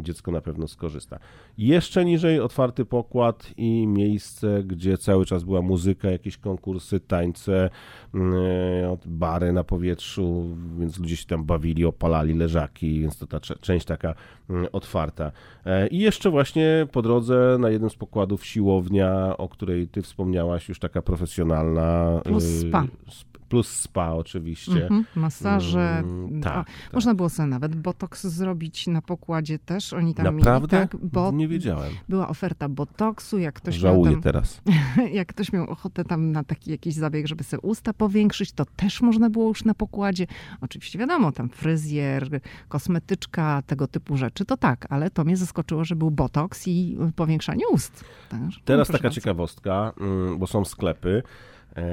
[0.00, 1.18] dziecko na pewno skorzysta.
[1.58, 7.70] Jeszcze niżej otwarty pokład i miejsce, gdzie cały czas była muzyka, jakieś konkursy, tańce,
[8.14, 8.34] mm,
[9.06, 14.14] bary na powietrzu, więc ludzie się tam bawili, opalali leżaki, więc to ta część taka
[14.50, 15.32] mm, otwarta.
[15.66, 20.68] E, I jeszcze właśnie po drodze na jednym z pokładów siłownia, o której ty wspomniałaś,
[20.68, 22.20] już taka profesjonalna.
[22.24, 22.86] Plus spa
[23.50, 24.72] plus spa oczywiście.
[24.72, 25.98] -hmm, masaże.
[25.98, 29.92] Mm, tak, tak, Można było sobie nawet botoks zrobić na pokładzie też.
[29.92, 30.76] Oni tam Naprawdę?
[30.76, 30.88] mieli.
[30.88, 31.92] Tak, bo Nie wiedziałem.
[32.08, 34.62] Była oferta botoksu, jak ktoś Żałuję tam, teraz.
[35.12, 39.00] Jak ktoś miał ochotę tam na taki jakiś zabieg, żeby sobie usta powiększyć, to też
[39.00, 40.26] można było już na pokładzie.
[40.60, 45.96] Oczywiście wiadomo, tam fryzjer, kosmetyczka, tego typu rzeczy, to tak, ale to mnie zaskoczyło, że
[45.96, 48.04] był botoks i powiększanie ust.
[48.28, 49.14] Tak, teraz taka bardzo.
[49.14, 51.22] ciekawostka, mm, bo są sklepy,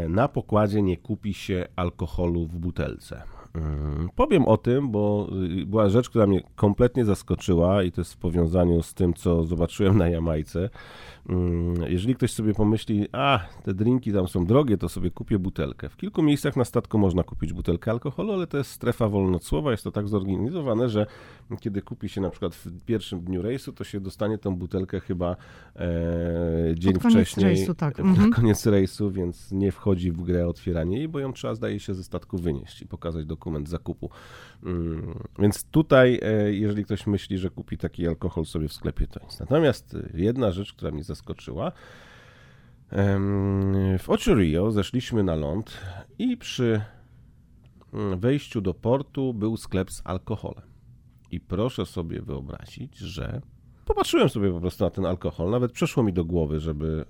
[0.09, 3.23] na pokładzie nie kupi się alkoholu w butelce.
[3.55, 5.30] Mm, powiem o tym, bo
[5.61, 9.43] y, była rzecz, która mnie kompletnie zaskoczyła i to jest w powiązaniu z tym, co
[9.43, 10.69] zobaczyłem na Jamajce.
[11.30, 15.89] Mm, jeżeli ktoś sobie pomyśli, a te drinki tam są drogie, to sobie kupię butelkę.
[15.89, 19.84] W kilku miejscach na statku można kupić butelkę alkoholu, ale to jest strefa wolnocłowa, jest
[19.84, 21.05] to tak zorganizowane, że
[21.59, 25.36] kiedy kupi się na przykład w pierwszym dniu rejsu, to się dostanie tą butelkę chyba
[25.75, 25.89] e,
[26.75, 27.45] dzień pod wcześniej.
[27.45, 27.97] Rejsu, tak.
[27.97, 28.32] Na mhm.
[28.32, 32.03] koniec rejsu, więc nie wchodzi w grę otwieranie jej, bo ją trzeba zdaje się ze
[32.03, 34.09] statku wynieść i pokazać dokument zakupu.
[34.63, 39.25] Mm, więc tutaj, e, jeżeli ktoś myśli, że kupi taki alkohol sobie w sklepie, to
[39.25, 39.39] jest.
[39.39, 41.72] Natomiast e, jedna rzecz, która mnie zaskoczyła,
[43.99, 45.78] w Ocho Rio zeszliśmy na ląd
[46.20, 46.82] i przy
[47.93, 50.65] mm, wejściu do portu był sklep z alkoholem.
[51.32, 53.41] I proszę sobie wyobrazić, że
[53.86, 55.49] popatrzyłem sobie po prostu na ten alkohol.
[55.49, 57.05] Nawet przeszło mi do głowy, żeby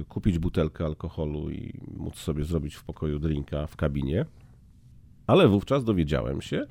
[0.00, 4.26] y, kupić butelkę alkoholu i móc sobie zrobić w pokoju drinka w kabinie.
[5.26, 6.66] Ale wówczas dowiedziałem się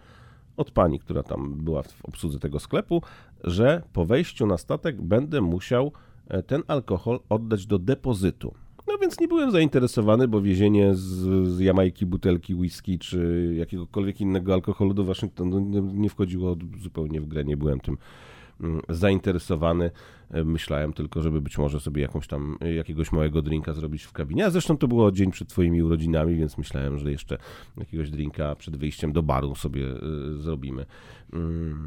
[0.57, 3.01] od pani, która tam była w obsłudze tego sklepu,
[3.43, 6.08] że po wejściu na statek będę musiał e,
[6.47, 8.53] ten alkohol oddać do depozytu.
[8.87, 11.07] No więc nie byłem zainteresowany, bo wiezienie z,
[11.47, 15.59] z Jamajki butelki whisky czy jakiegokolwiek innego alkoholu do Waszyngtonu
[15.93, 17.97] nie wchodziło zupełnie w grę, nie byłem tym
[18.89, 19.91] zainteresowany.
[20.31, 24.45] E, myślałem tylko, żeby być może sobie jakąś tam, jakiegoś małego drinka zrobić w kabinie.
[24.45, 27.37] A zresztą to było dzień przed twoimi urodzinami, więc myślałem, że jeszcze
[27.77, 29.97] jakiegoś drinka przed wyjściem do baru sobie e,
[30.37, 30.85] zrobimy.
[31.33, 31.85] Mm,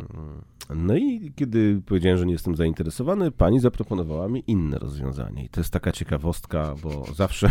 [0.74, 5.44] no i kiedy powiedziałem, że nie jestem zainteresowany, pani zaproponowała mi inne rozwiązanie.
[5.44, 7.48] I to jest taka ciekawostka, bo zawsze,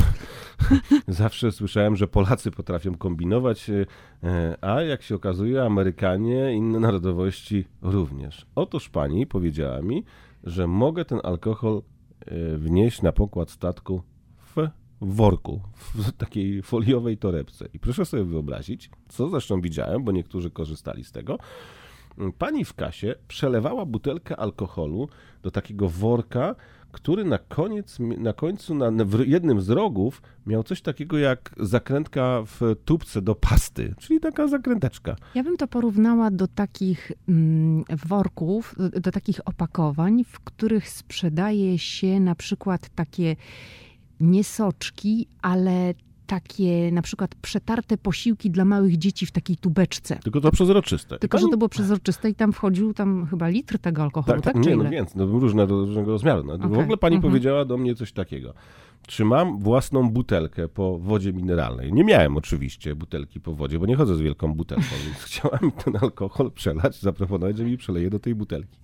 [1.08, 3.86] zawsze słyszałem, że Polacy potrafią kombinować, e,
[4.62, 8.46] a jak się okazuje, Amerykanie, inne narodowości również.
[8.56, 10.04] Otóż pani powiedziała mi,
[10.44, 11.82] że mogę ten alkohol
[12.20, 14.02] e, wnieść na pokład statku
[14.38, 14.68] w
[15.02, 15.62] worku,
[15.96, 17.68] w takiej foliowej torebce.
[17.74, 21.38] I proszę sobie wyobrazić, co zresztą widziałem, bo niektórzy korzystali z tego,
[22.38, 25.10] pani w kasie przelewała butelkę alkoholu
[25.42, 26.56] do takiego worka,
[26.92, 32.44] który na koniec, na końcu, na, w jednym z rogów miał coś takiego jak zakrętka
[32.46, 35.16] w tubce do pasty, czyli taka zakręteczka.
[35.36, 41.80] Ja bym to porównała do takich mm, worków, do, do takich opakowań, w których sprzedaje
[41.80, 43.36] się na przykład takie
[44.20, 45.94] nie soczki, ale
[46.32, 50.20] takie na przykład przetarte posiłki dla małych dzieci w takiej tubeczce.
[50.24, 51.18] Tylko to przezroczyste.
[51.18, 51.48] Tylko, pani...
[51.48, 54.54] że to było przezroczyste i tam wchodził tam chyba litr tego alkoholu, tak?
[54.54, 56.44] tak, tak nie, no więc, no różne, różnego rozmiaru.
[56.44, 56.70] No, okay.
[56.70, 57.32] W ogóle pani mhm.
[57.32, 58.54] powiedziała do mnie coś takiego.
[59.08, 61.94] Czy mam własną butelkę po wodzie mineralnej?
[61.94, 65.98] Nie miałem oczywiście butelki po wodzie, bo nie chodzę z wielką butelką, więc chciałam ten
[66.02, 68.78] alkohol przelać, zaproponować, że mi przeleje do tej butelki.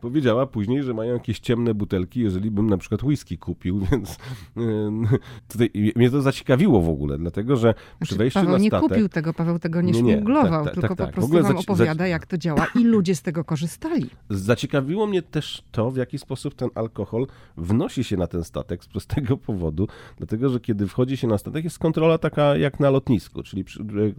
[0.00, 4.16] Powiedziała później, że mają jakieś ciemne butelki, jeżeli bym na przykład whisky kupił, więc
[5.48, 8.82] tutaj mnie to zaciekawiło w ogóle, dlatego że znaczy, przy wejściu Paweł na statek...
[8.82, 11.56] nie kupił tego, Paweł tego nie, nie szmuglował, tak, tak, tylko tak, po prostu wam
[11.56, 14.10] opowiada, jak to działa i ludzie z tego korzystali.
[14.30, 18.88] Zaciekawiło mnie też to, w jaki sposób ten alkohol wnosi się na ten statek z
[18.88, 22.90] prostego powodu, powodu, dlatego że kiedy wchodzi się na statek, jest kontrola taka jak na
[22.90, 23.64] lotnisku, czyli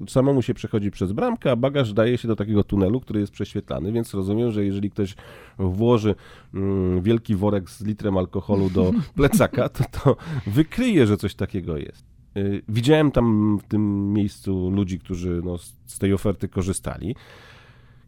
[0.08, 3.92] samemu się przechodzi przez bramkę, a bagaż daje się do takiego tunelu, który jest prześwietlany,
[3.92, 5.16] więc rozumiem, że jeżeli ktoś
[5.58, 6.16] włoży
[6.54, 10.16] mm, wielki worek z litrem alkoholu do plecaka, to to
[10.48, 12.06] wykryje, że coś takiego jest.
[12.38, 17.16] Y, widziałem tam w tym miejscu ludzi, którzy no, z tej oferty korzystali.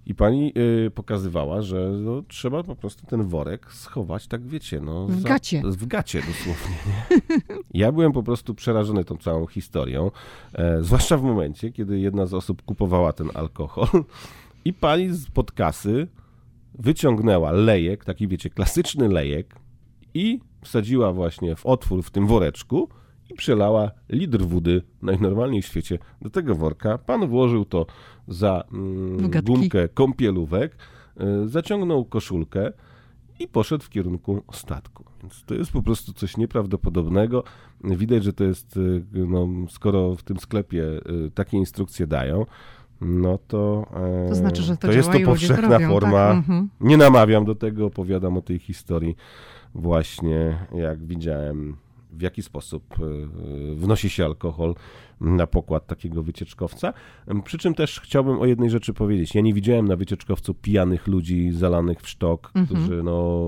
[0.06, 5.08] I pani y, pokazywała, że no, trzeba po prostu ten worek schować, tak wiecie, no.
[5.08, 5.62] W za, gacie.
[5.66, 6.76] W gacie dosłownie.
[6.88, 7.62] Nie?
[7.82, 10.12] Ja byłem po prostu przerażony tą całą historią,
[10.54, 13.88] e, zwłaszcza w momencie, kiedy jedna z osób kupowała ten alkohol
[14.66, 16.08] i pani z pod kasy
[16.80, 19.56] wyciągnęła lejek, taki wiecie, klasyczny lejek
[20.14, 22.90] i wsadziła właśnie w otwór w tym woreczku
[23.32, 26.98] i przelała litr wody najnormalniej w świecie do tego worka.
[26.98, 27.86] Pan włożył to
[28.28, 30.76] za mm, gumkę kąpielówek,
[31.46, 32.72] y, zaciągnął koszulkę
[33.40, 35.06] i poszedł w kierunku statku.
[35.22, 37.44] Więc to jest po prostu coś nieprawdopodobnego.
[37.84, 42.46] Widać, że to jest, y, no, skoro w tym sklepie y, takie instrukcje dają,
[43.02, 43.86] no to,
[44.26, 46.12] e, to, znaczy, że to, to jest to powszechna robią, forma.
[46.12, 46.38] Tak?
[46.38, 46.70] Mhm.
[46.82, 49.16] Nie namawiam do tego, opowiadam o tej historii
[49.76, 51.76] właśnie, jak widziałem
[52.12, 54.76] w jaki sposób e, wnosi się alkohol
[55.22, 56.94] na pokład takiego wycieczkowca.
[57.44, 59.36] Przy czym też chciałbym o jednej rzeczy powiedzieć.
[59.36, 62.66] Ja nie widziałem na wycieczkowcu pijanych ludzi zalanych w sztok, mhm.
[62.66, 63.48] którzy no,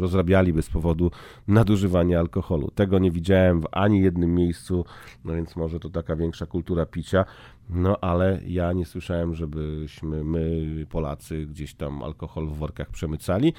[0.00, 1.10] rozrabiali bez powodu
[1.48, 2.70] nadużywania alkoholu.
[2.70, 4.84] Tego nie widziałem w ani jednym miejscu,
[5.24, 7.24] no więc może to taka większa kultura picia.
[7.70, 13.52] No ale ja nie słyszałem, żebyśmy my, Polacy, gdzieś tam alkohol w workach przemycali.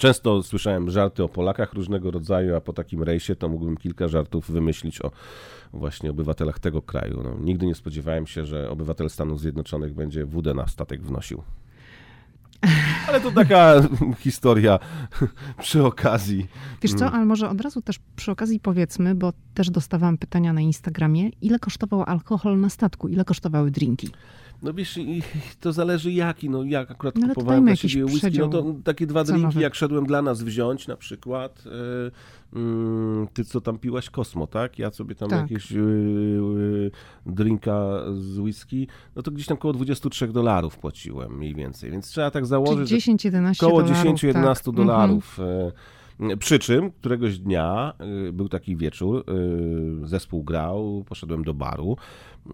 [0.00, 4.50] Często słyszałem żarty o Polakach różnego rodzaju, a po takim rejsie to mógłbym kilka żartów
[4.50, 5.10] wymyślić o
[5.72, 7.20] właśnie obywatelach tego kraju.
[7.24, 11.42] No, nigdy nie spodziewałem się, że obywatel Stanów Zjednoczonych będzie wódę na statek wnosił.
[13.08, 13.74] Ale to taka
[14.24, 14.78] historia
[15.62, 16.46] przy okazji.
[16.82, 20.60] Wiesz co, ale może od razu też przy okazji powiedzmy, bo też dostawałam pytania na
[20.60, 24.08] Instagramie, ile kosztował alkohol na statku, ile kosztowały drinki?
[24.62, 24.98] No wiesz,
[25.60, 29.24] to zależy jaki, no jak akurat no, kupowałem dla siebie whisky, no to takie dwa
[29.24, 34.46] drinki, jak szedłem dla nas wziąć na przykład, yy, yy, ty co tam piłaś Kosmo,
[34.46, 34.78] tak?
[34.78, 35.50] Ja sobie tam tak.
[35.50, 36.90] jakieś yy,
[37.26, 42.30] drinka z whisky, no to gdzieś tam koło 23 dolarów płaciłem mniej więcej, więc trzeba
[42.30, 44.74] tak założyć, Czyli 10-11 Koło 10-11 tak.
[44.74, 45.38] dolarów.
[45.40, 45.72] Mhm.
[46.38, 47.92] Przy czym któregoś dnia
[48.32, 49.24] był taki wieczór,
[50.04, 51.96] zespół grał, poszedłem do baru,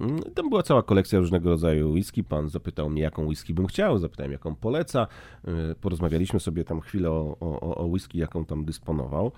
[0.01, 2.25] Mm, tam była cała kolekcja różnego rodzaju whisky.
[2.25, 5.07] Pan zapytał mnie, jaką whisky bym chciał, zapytałem, jaką poleca.
[5.49, 9.33] Y, porozmawialiśmy sobie tam chwilę o, o, o whisky, jaką tam dysponował.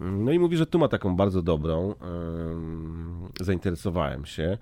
[0.00, 1.94] Mm, no i mówi, że tu ma taką bardzo dobrą.
[3.40, 4.58] Zainteresowałem się.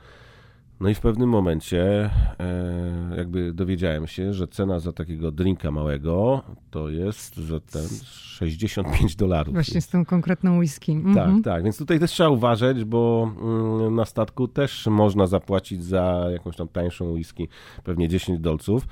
[0.81, 2.11] No i w pewnym momencie
[2.41, 9.17] e, jakby dowiedziałem się, że cena za takiego drinka małego to jest za ten 65
[9.17, 9.55] dolarów.
[9.55, 10.93] Właśnie z tą konkretną whisky.
[10.93, 11.15] Mhm.
[11.15, 11.65] Tak, tak.
[11.65, 16.69] Więc tutaj też trzeba uważać, bo mm, na statku też można zapłacić za jakąś tam
[16.69, 17.49] tańszą whisky
[17.85, 18.87] pewnie 10 dolców.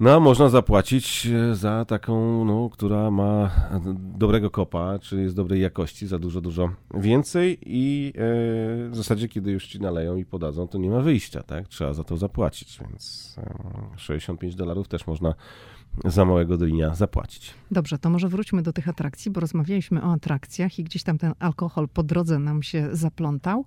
[0.00, 3.50] No, można zapłacić e, za taką, no, która ma
[4.18, 8.20] dobrego kopa, czyli jest dobrej jakości, za dużo, dużo więcej i e,
[8.88, 11.68] w zasadzie, kiedy już ci naleją i podadzą, to nie ma wyjścia, tak?
[11.68, 15.34] Trzeba za to zapłacić, więc e, 65 dolarów też można
[16.04, 17.54] za małego dolinia zapłacić.
[17.70, 21.32] Dobrze, to może wróćmy do tych atrakcji, bo rozmawialiśmy o atrakcjach i gdzieś tam ten
[21.38, 23.64] alkohol po drodze nam się zaplątał.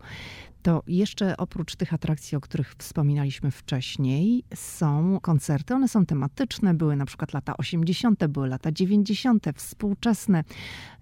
[0.63, 5.73] To jeszcze oprócz tych atrakcji, o których wspominaliśmy wcześniej, są koncerty.
[5.73, 10.43] One są tematyczne, były na przykład lata 80., były lata 90., współczesne,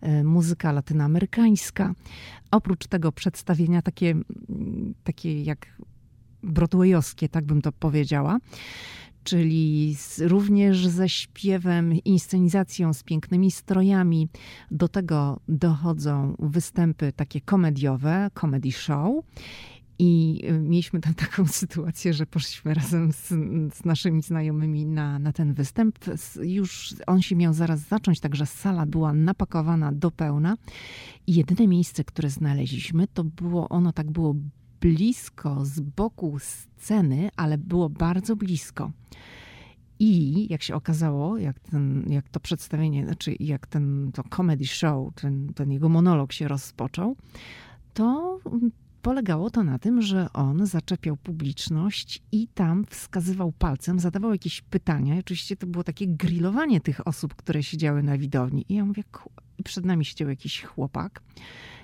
[0.04, 1.94] y, muzyka latynoamerykańska.
[2.52, 4.16] Oprócz tego przedstawienia takie,
[5.04, 5.68] takie jak
[6.44, 8.38] broadwayowskie, tak bym to powiedziała
[9.24, 14.28] czyli z, również ze śpiewem, inscenizacją, z pięknymi strojami.
[14.72, 19.26] Do tego dochodzą występy takie komediowe, comedy show.
[20.00, 23.28] I y, mieliśmy tam taką sytuację, że poszliśmy razem z,
[23.76, 26.00] z, naszymi znajomymi na, na ten występ.
[26.42, 30.58] Już on się miał zaraz zacząć, także sala była napakowana do pełna.
[31.28, 34.36] I jedyne miejsce, które znaleźliśmy, to było ono tak było
[34.82, 38.92] blisko z boku sceny, ale było bardzo blisko.
[40.00, 45.14] I jak się okazało, jak, ten, jak to przedstawienie, znaczy jak ten to comedy show,
[45.16, 47.16] ten, ten jego monolog się rozpoczął,
[47.94, 48.40] to
[49.02, 55.16] polegało to na tym, że on zaczepiał publiczność i tam wskazywał palcem, zadawał jakieś pytania.
[55.16, 58.66] I oczywiście to było takie grillowanie tych osób, które siedziały na widowni.
[58.70, 59.04] I ja mówię,
[59.64, 61.22] przed nami siedział jakiś chłopak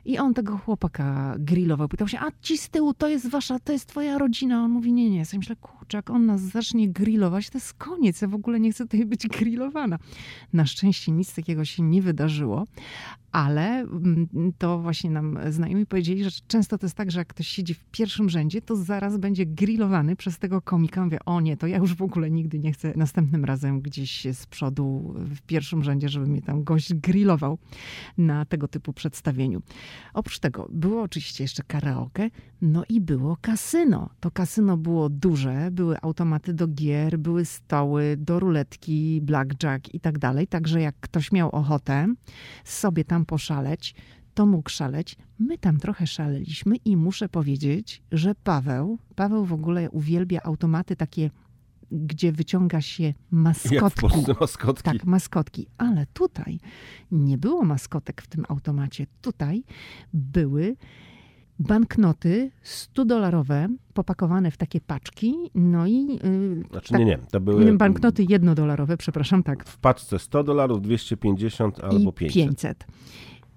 [0.08, 1.88] i on tego chłopaka grillował.
[1.88, 4.64] Pytał się, a ci z tyłu to jest wasza, to jest twoja rodzina.
[4.64, 5.18] On mówi, nie, nie.
[5.18, 8.22] Ja myślę, kurczę, jak on nas zacznie grillować, to jest koniec.
[8.22, 10.00] Ja w ogóle nie chcę tutaj być grillowana.
[10.54, 12.68] Na szczęście nic takiego się nie wydarzyło,
[13.32, 14.28] ale mm,
[14.58, 17.86] to właśnie nam znajomi powiedzieli, że często to jest tak, że jak ktoś siedzi w
[17.86, 21.04] pierwszym rzędzie, to zaraz będzie grillowany przez tego komika.
[21.06, 24.46] Mówię, o nie, to ja już w ogóle nigdy nie chcę następnym razem gdzieś z
[24.46, 27.58] przodu w pierwszym rzędzie, żeby mnie tam gość grillował
[28.18, 29.62] na tego typu przedstawieniu.
[30.14, 32.30] Oprócz tego było oczywiście jeszcze karaoke,
[32.62, 34.10] no i było kasyno.
[34.20, 40.20] To kasyno było duże, były automaty do gier, były stoły do ruletki, blackjack i tak
[40.20, 40.48] dalej.
[40.48, 42.14] Także jak ktoś miał ochotę
[42.64, 43.96] sobie tam poszaleć,
[44.34, 45.18] to mógł szaleć.
[45.40, 51.30] My tam trochę szaleliśmy i muszę powiedzieć, że Paweł, Paweł w ogóle uwielbia automaty takie
[51.92, 54.08] gdzie wyciąga się maskotki.
[54.40, 54.84] Maskotki.
[54.84, 55.68] Tak, maskotki.
[55.78, 56.60] Ale tutaj
[57.12, 59.08] nie było maskotek w tym automacie.
[59.22, 59.64] Tutaj
[60.14, 60.76] były
[61.60, 66.08] banknoty 100-dolarowe, popakowane w takie paczki, no i...
[66.08, 67.78] Yy, znaczy tak, nie, nie, to były...
[67.78, 69.66] Banknoty jednodolarowe, przepraszam, tak.
[69.66, 72.50] W paczce 100 dolarów, 250 albo 500.
[72.50, 72.88] 500.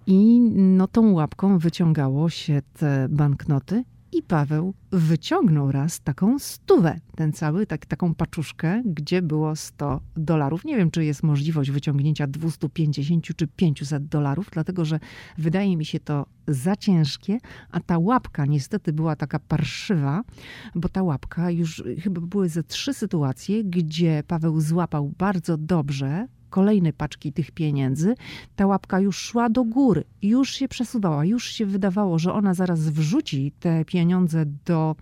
[0.07, 7.33] I no tą łapką wyciągało się te banknoty i Paweł wyciągnął raz taką stówę, ten
[7.33, 10.65] cały, tak, taką paczuszkę, gdzie było 100 dolarów.
[10.65, 15.01] Nie wiem, czy jest możliwość wyciągnięcia 250 czy 500 dolarów, dlatego że
[15.39, 17.39] wydaje mi się to za ciężkie,
[17.71, 20.23] a ta łapka niestety była taka parszywa,
[20.75, 26.92] bo ta łapka już chyba były ze trzy sytuacje, gdzie Paweł złapał bardzo dobrze kolejne
[26.92, 28.14] paczki tych pieniędzy,
[28.57, 32.80] ta łapka już szła do góry, już się przesuwała, już się wydawało, że ona zaraz
[32.80, 34.96] wrzuci te pieniądze do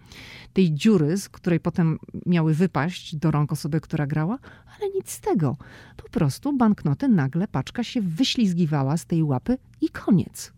[0.52, 5.20] tej dziury, z której potem miały wypaść do rąk osoby, która grała, ale nic z
[5.20, 5.56] tego.
[5.96, 10.52] Po prostu banknoty nagle paczka się wyślizgiwała z tej łapy i koniec.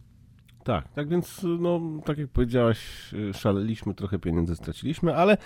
[0.64, 5.36] Tak, tak więc, no, tak jak powiedziałaś, szaleliśmy, trochę pieniędzy straciliśmy, ale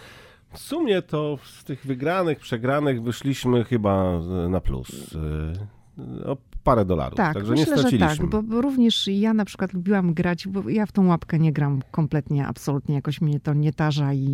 [0.55, 5.15] w sumie to z tych wygranych, przegranych wyszliśmy chyba na plus.
[5.15, 7.17] E, o parę dolarów.
[7.17, 8.11] Tak, Także myślę, nie straciliśmy.
[8.11, 11.39] że tak, bo, bo, również ja na przykład lubiłam grać, bo ja w tą łapkę
[11.39, 14.27] nie gram kompletnie, absolutnie, jakoś mnie to nie tarza i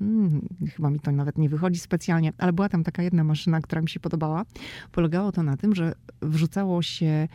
[0.00, 3.82] mm, chyba mi to nawet nie wychodzi specjalnie, ale była tam taka jedna maszyna, która
[3.82, 4.44] mi się podobała.
[4.92, 7.28] Polegało to na tym, że wrzucało się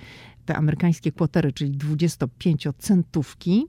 [0.45, 3.63] te amerykańskie kwotery, czyli 25-centówki.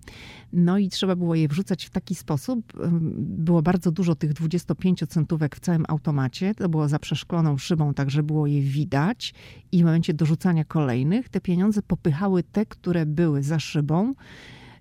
[0.52, 2.72] No i trzeba było je wrzucać w taki sposób.
[3.18, 6.54] Było bardzo dużo tych 25-centówek w całym automacie.
[6.54, 9.34] To było za przeszkloną szybą, także było je widać.
[9.72, 14.14] I w momencie dorzucania kolejnych te pieniądze popychały te, które były za szybą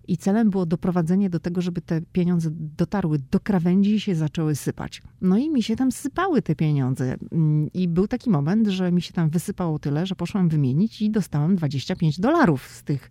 [0.08, 4.56] i celem było doprowadzenie do tego, żeby te pieniądze dotarły do krawędzi i się zaczęły
[4.56, 5.01] sypać.
[5.22, 7.16] No i mi się tam sypały te pieniądze.
[7.32, 11.10] Mm, I był taki moment, że mi się tam wysypało tyle, że poszłam wymienić i
[11.10, 13.10] dostałam 25 dolarów z tych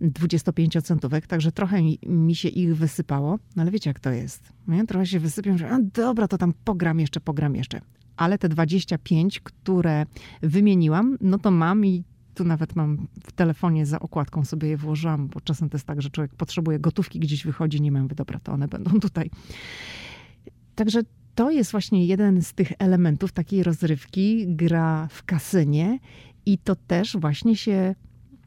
[0.00, 4.52] 25-centówek, także trochę mi, mi, się ich wysypało, no ale wiecie jak to jest.
[4.68, 4.86] Nie?
[4.86, 7.80] Trochę się wysypią, że a dobra, to tam pogram jeszcze, pogram jeszcze.
[8.16, 10.06] Ale te 25, które
[10.42, 12.04] wymieniłam, no to mam i
[12.34, 16.02] tu nawet mam w telefonie za okładką sobie je włożyłam, bo czasem to jest tak,
[16.02, 19.30] że człowiek potrzebuje gotówki, gdzieś wychodzi, nie mam, dobra, to one będą tutaj.
[20.74, 21.02] Także
[21.34, 25.98] to jest właśnie jeden z tych elementów takiej rozrywki, gra w kasynie
[26.46, 27.94] i to też właśnie się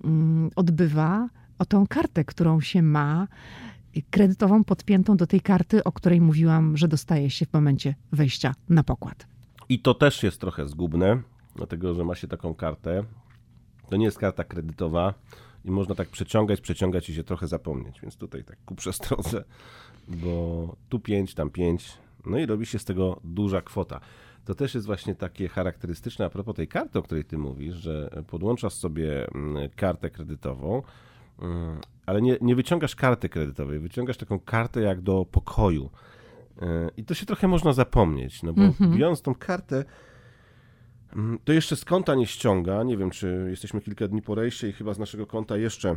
[0.03, 1.29] mm, odbywa
[1.59, 3.27] o tą kartę, którą się ma,
[4.11, 8.83] kredytową podpiętą do tej karty, o której mówiłam, że dostaje się w momencie wejścia na
[8.83, 9.27] pokład.
[9.69, 11.21] I to też jest trochę zgubne,
[11.55, 13.03] dlatego że ma się taką kartę.
[13.89, 15.13] To nie jest karta kredytowa
[15.65, 18.01] i można tak przeciągać, przeciągać i się trochę zapomnieć.
[18.01, 19.43] Więc tutaj tak ku przestrodze,
[20.07, 23.99] bo tu 5, tam 5, no i robi się z tego duża kwota.
[24.45, 28.23] To też jest właśnie takie charakterystyczne a propos tej karty, o której ty mówisz, że
[28.27, 30.83] podłączasz sobie mm, kartę kredytową,
[31.39, 35.89] mm, ale nie, nie wyciągasz karty kredytowej, wyciągasz taką kartę jak do pokoju.
[36.61, 38.97] E, I to się trochę można zapomnieć, no bo mhm.
[38.97, 39.87] biorąc tą kartę, mm,
[41.43, 42.83] to jeszcze z konta nie ściąga.
[42.83, 45.95] Nie wiem, czy jesteśmy kilka dni po rejście i chyba z naszego konta jeszcze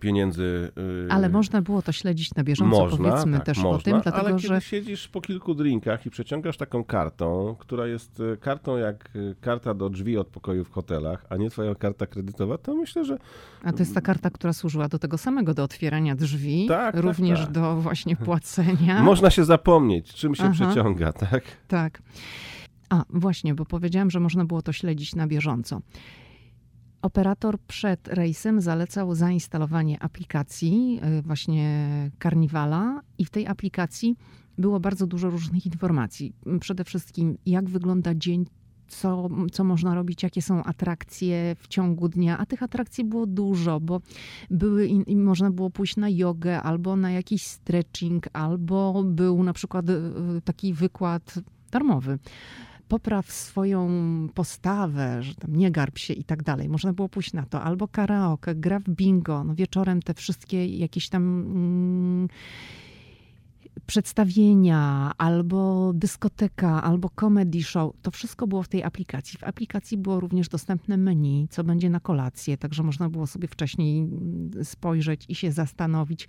[0.00, 0.72] pieniędzy.
[1.08, 4.02] Y, ale można było to śledzić na bieżąco, można, powiedzmy tak, też można, o tym,
[4.02, 4.48] dlatego ale że...
[4.48, 9.74] kiedy siedzisz po kilku drinkach i przeciągasz taką kartą, która jest y, kartą jak karta
[9.74, 13.18] do drzwi od pokoju w hotelach, a nie twoja karta kredytowa, to myślę, że...
[13.62, 17.04] A to jest ta karta, która służyła do tego samego, do otwierania drzwi, tak, tak
[17.04, 17.54] również tak, tak.
[17.54, 19.02] do właśnie płacenia.
[19.02, 20.52] Można się zapomnieć, czym się Aha.
[20.52, 21.42] przeciąga, tak?
[21.68, 22.02] Tak.
[22.92, 25.80] A, właśnie, bo powiedziałam, że można było to śledzić na bieżąco.
[27.02, 34.16] Operator przed rejsem zalecał zainstalowanie aplikacji y, właśnie Carnivala i w tej aplikacji
[34.58, 36.32] było bardzo dużo różnych informacji.
[36.60, 38.46] Przede wszystkim jak wygląda dzień,
[38.88, 42.38] co, co można robić, jakie są atrakcje w ciągu dnia.
[42.38, 44.00] A tych atrakcji było dużo, bo
[44.50, 49.88] były i można było pójść na jogę, albo na jakiś stretching, albo był na przykład
[49.88, 50.00] y,
[50.44, 51.34] taki wykład
[51.70, 52.18] darmowy
[52.92, 53.88] popraw swoją
[54.34, 56.68] postawę, że tam nie garb się i tak dalej.
[56.68, 57.62] Można było pójść na to.
[57.62, 62.28] Albo karaoke, gra w bingo, no wieczorem te wszystkie jakieś tam mm,
[63.86, 67.92] przedstawienia, albo dyskoteka, albo comedy show.
[68.02, 69.38] To wszystko było w tej aplikacji.
[69.38, 74.00] W aplikacji było również dostępne menu, co będzie na kolację, także można było sobie wcześniej
[74.00, 76.28] mm, spojrzeć i się zastanowić.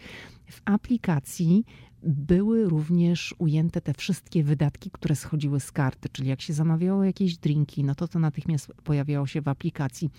[0.49, 1.65] W aplikacji
[2.03, 7.37] były również ujęte te wszystkie wydatki, które schodziły z karty, czyli jak się zamawiało jakieś
[7.37, 10.09] drinki, no to to natychmiast pojawiało się w aplikacji.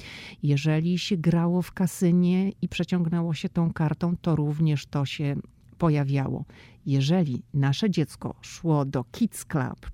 [0.42, 5.36] Jeżeli się grało w kasynie i przeciągnęło się tą kartą, to również to się
[5.78, 6.44] pojawiało.
[6.86, 9.90] Jeżeli nasze dziecko szło do Kids Club,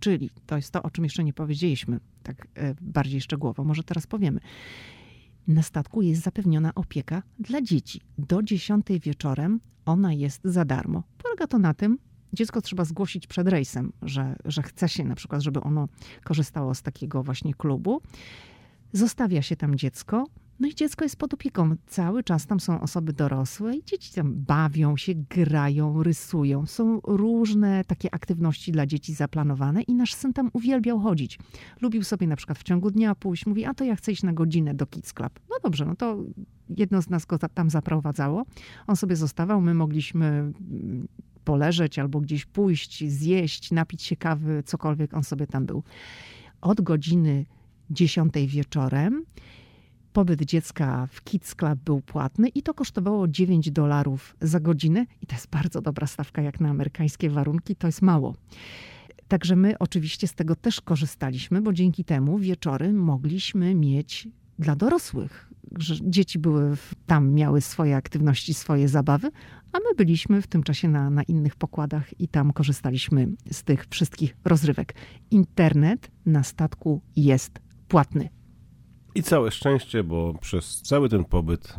[0.00, 4.06] czyli to jest to, o czym jeszcze nie powiedzieliśmy, tak e, bardziej szczegółowo, może teraz
[4.06, 4.40] powiemy.
[5.48, 8.00] Na statku jest zapewniona opieka dla dzieci.
[8.18, 11.02] Do 10 wieczorem ona jest za darmo.
[11.18, 11.98] Polega to na tym,
[12.32, 15.88] dziecko trzeba zgłosić przed rejsem, że, że chce się na przykład, żeby ono
[16.24, 18.00] korzystało z takiego właśnie klubu.
[18.92, 20.26] Zostawia się tam dziecko,
[20.60, 21.76] no i dziecko jest pod opieką.
[21.86, 26.66] Cały czas tam są osoby dorosłe i dzieci tam bawią się, grają, rysują.
[26.66, 31.38] Są różne takie aktywności dla dzieci zaplanowane i nasz syn tam uwielbiał chodzić.
[31.80, 34.32] Lubił sobie na przykład w ciągu dnia pójść, mówi, a to ja chcę iść na
[34.32, 35.40] godzinę do Kids Club.
[35.50, 36.16] No dobrze, no to
[36.68, 38.44] jedno z nas go tam zaprowadzało.
[38.86, 41.08] On sobie zostawał, my mogliśmy mm,
[41.44, 45.82] poleżeć albo gdzieś pójść, zjeść, napić się kawy, cokolwiek on sobie tam był.
[46.60, 47.46] Od godziny
[47.90, 49.24] 10 wieczorem
[50.14, 55.06] pobyt dziecka w Kids Club był płatny i to kosztowało 9 dolarów za godzinę.
[55.22, 58.34] I to jest bardzo dobra stawka jak na amerykańskie warunki, to jest mało.
[59.28, 65.50] Także my oczywiście z tego też korzystaliśmy, bo dzięki temu wieczory mogliśmy mieć dla dorosłych.
[65.78, 69.30] Że dzieci były tam, miały swoje aktywności, swoje zabawy,
[69.72, 73.86] a my byliśmy w tym czasie na, na innych pokładach i tam korzystaliśmy z tych
[73.90, 74.94] wszystkich rozrywek.
[75.30, 77.58] Internet na statku jest
[77.88, 78.28] płatny.
[79.14, 81.76] I całe szczęście, bo przez cały ten pobyt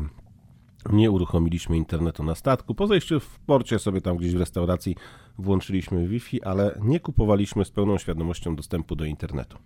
[0.91, 2.75] nie uruchomiliśmy internetu na statku.
[2.75, 4.95] Po zejściu w porcie sobie tam gdzieś w restauracji
[5.37, 9.57] włączyliśmy Wi-Fi, ale nie kupowaliśmy z pełną świadomością dostępu do internetu.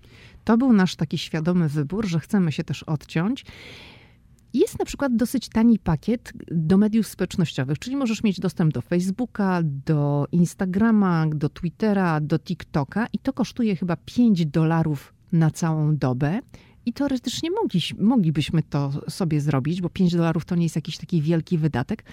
[0.43, 3.45] To był nasz taki świadomy wybór, że chcemy się też odciąć.
[4.53, 9.59] Jest na przykład dosyć tani pakiet do mediów społecznościowych, czyli możesz mieć dostęp do Facebooka,
[9.63, 16.39] do Instagrama, do Twittera, do TikToka i to kosztuje chyba 5 dolarów na całą dobę.
[16.85, 21.21] I teoretycznie mogli, moglibyśmy to sobie zrobić, bo 5 dolarów to nie jest jakiś taki
[21.21, 22.03] wielki wydatek.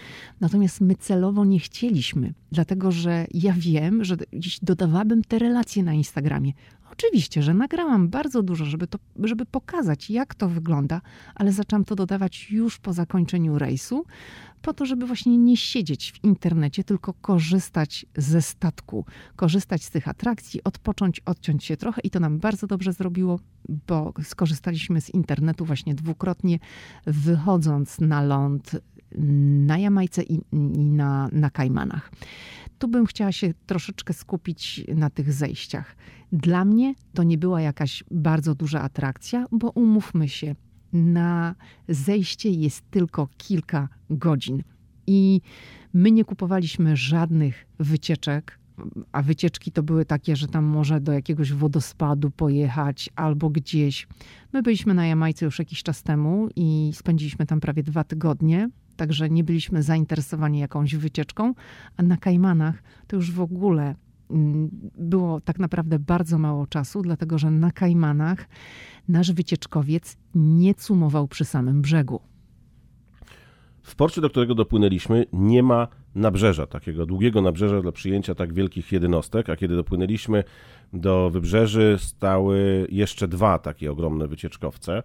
[0.41, 5.95] Natomiast my celowo nie chcieliśmy, dlatego że ja wiem, że dziś dodawałabym te relacje na
[5.95, 6.53] Instagramie.
[6.99, 11.01] Oczywiście, że nagrałam bardzo dużo, żeby, to, żeby pokazać, jak to wygląda,
[11.35, 14.05] ale zaczęłam to dodawać już po zakończeniu rejsu,
[14.63, 19.05] po to, żeby właśnie nie siedzieć w internecie, tylko korzystać ze statku,
[19.37, 23.41] korzystać z tych atrakcji, odpocząć, odciąć się trochę i to nam bardzo dobrze zrobiło,
[23.87, 26.59] bo skorzystaliśmy z internetu właśnie dwukrotnie,
[27.07, 28.71] wychodząc na ląd
[29.67, 32.11] na Jamajce i, i na, na Kajmanach.
[32.79, 35.97] Tu bym chciała się troszeczkę skupić na tych zejściach.
[36.33, 40.55] Dla mnie to nie była jakaś bardzo duża atrakcja, bo umówmy się,
[40.93, 41.55] na
[41.89, 44.63] zejście jest tylko kilka godzin.
[45.07, 45.41] I
[45.95, 48.59] my nie kupowaliśmy żadnych wycieczek,
[49.13, 54.09] a wycieczki to były takie, że tam może do jakiegoś wodospadu pojechać albo gdzieś.
[54.53, 59.31] My byliśmy na Jamajce już jakiś czas temu i spędziliśmy tam prawie dwa tygodnie, także
[59.31, 61.55] nie byliśmy zainteresowani jakąś wycieczką,
[61.97, 63.95] a na Kajmanach to już w ogóle
[64.31, 68.49] mm, było tak naprawdę bardzo mało czasu, dlatego że na Kajmanach
[69.09, 72.21] nasz wycieczkowiec nie cumował przy samym brzegu.
[73.83, 78.93] W porcie, do którego dopłynęliśmy, nie ma nabrzeża, takiego długiego nabrzeża dla przyjęcia tak wielkich
[78.93, 80.45] jednostek, a kiedy dopłynęliśmy
[80.93, 85.03] do wybrzeży, stały jeszcze dwa takie ogromne wycieczkowce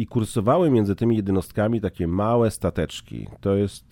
[0.00, 3.26] i kursowały między tymi jednostkami takie małe stateczki.
[3.40, 3.84] To jest,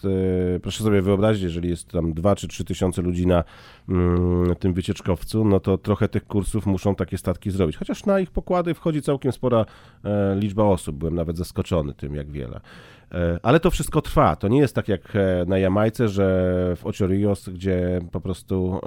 [0.56, 3.44] e, proszę sobie wyobrazić, jeżeli jest tam 2 czy 3 tysiące ludzi na
[3.88, 7.76] mm, tym wycieczkowcu, no to trochę tych kursów muszą takie statki zrobić.
[7.76, 9.64] Chociaż na ich pokłady wchodzi całkiem spora
[10.04, 10.96] e, liczba osób.
[10.96, 12.60] Byłem nawet zaskoczony tym, jak wiele.
[13.12, 14.36] E, ale to wszystko trwa.
[14.36, 15.12] To nie jest tak jak
[15.46, 16.24] na Jamajce, że
[16.76, 18.80] w Ocho Rios, gdzie po prostu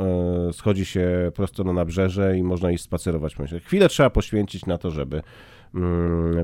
[0.51, 3.36] schodzi się prosto na nabrzeże i można iść spacerować.
[3.65, 5.22] Chwilę trzeba poświęcić na to, żeby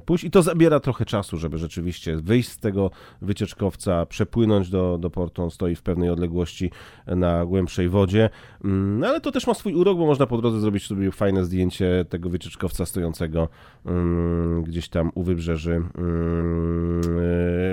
[0.05, 0.23] pójść.
[0.23, 5.43] I to zabiera trochę czasu, żeby rzeczywiście wyjść z tego wycieczkowca, przepłynąć do, do portu,
[5.43, 6.71] on stoi w pewnej odległości
[7.07, 8.29] na głębszej wodzie,
[8.63, 12.05] mm, ale to też ma swój urok, bo można po drodze zrobić sobie fajne zdjęcie
[12.09, 13.49] tego wycieczkowca stojącego
[13.85, 15.83] mm, gdzieś tam u wybrzeży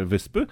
[0.04, 0.46] wyspy.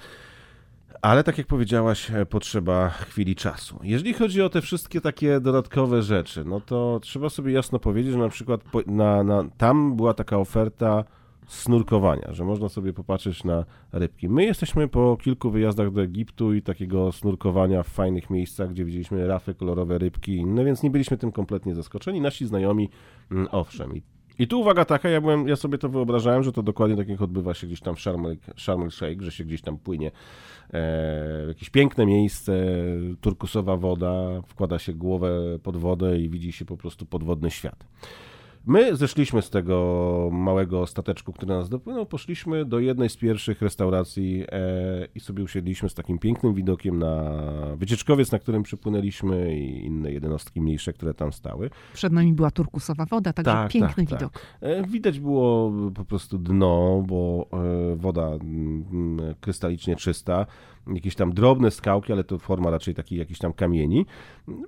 [1.03, 3.79] Ale tak jak powiedziałaś, e, potrzeba chwili czasu.
[3.83, 8.19] Jeżeli chodzi o te wszystkie takie dodatkowe rzeczy, no to trzeba sobie jasno powiedzieć, że
[8.19, 11.05] na przykład na, na, tam była taka oferta
[11.47, 14.29] snurkowania, że można sobie popatrzeć na rybki.
[14.29, 19.27] My jesteśmy po kilku wyjazdach do Egiptu i takiego snurkowania w fajnych miejscach, gdzie widzieliśmy
[19.27, 22.21] rafy, kolorowe rybki i inne, więc nie byliśmy tym kompletnie zaskoczeni.
[22.21, 22.91] Nasi znajomi,
[23.31, 23.97] mm, owszem.
[23.97, 24.03] I
[24.43, 27.23] i tu uwaga taka, ja, byłem, ja sobie to wyobrażałem, że to dokładnie tak jak
[27.23, 30.11] odbywa się gdzieś tam w Sharm el Sheikh, że się gdzieś tam płynie
[30.73, 32.67] e, jakieś piękne miejsce,
[33.21, 37.85] turkusowa woda, wkłada się głowę pod wodę i widzi się po prostu podwodny świat.
[38.67, 44.45] My zeszliśmy z tego małego stateczku, który nas dopłynął, poszliśmy do jednej z pierwszych restauracji
[44.53, 47.33] e, i sobie usiedliśmy z takim pięknym widokiem na
[47.77, 51.71] wycieczkowiec, na którym przypłynęliśmy i inne jednostki mniejsze, które tam stały.
[51.95, 54.33] Przed nami była turkusowa woda, także tak, piękny tak, widok.
[54.33, 54.43] Tak.
[54.61, 60.47] E, widać było po prostu dno, bo e, woda mm, krystalicznie czysta
[60.87, 64.07] jakieś tam drobne skałki, ale to forma raczej takiej jakichś tam kamieni.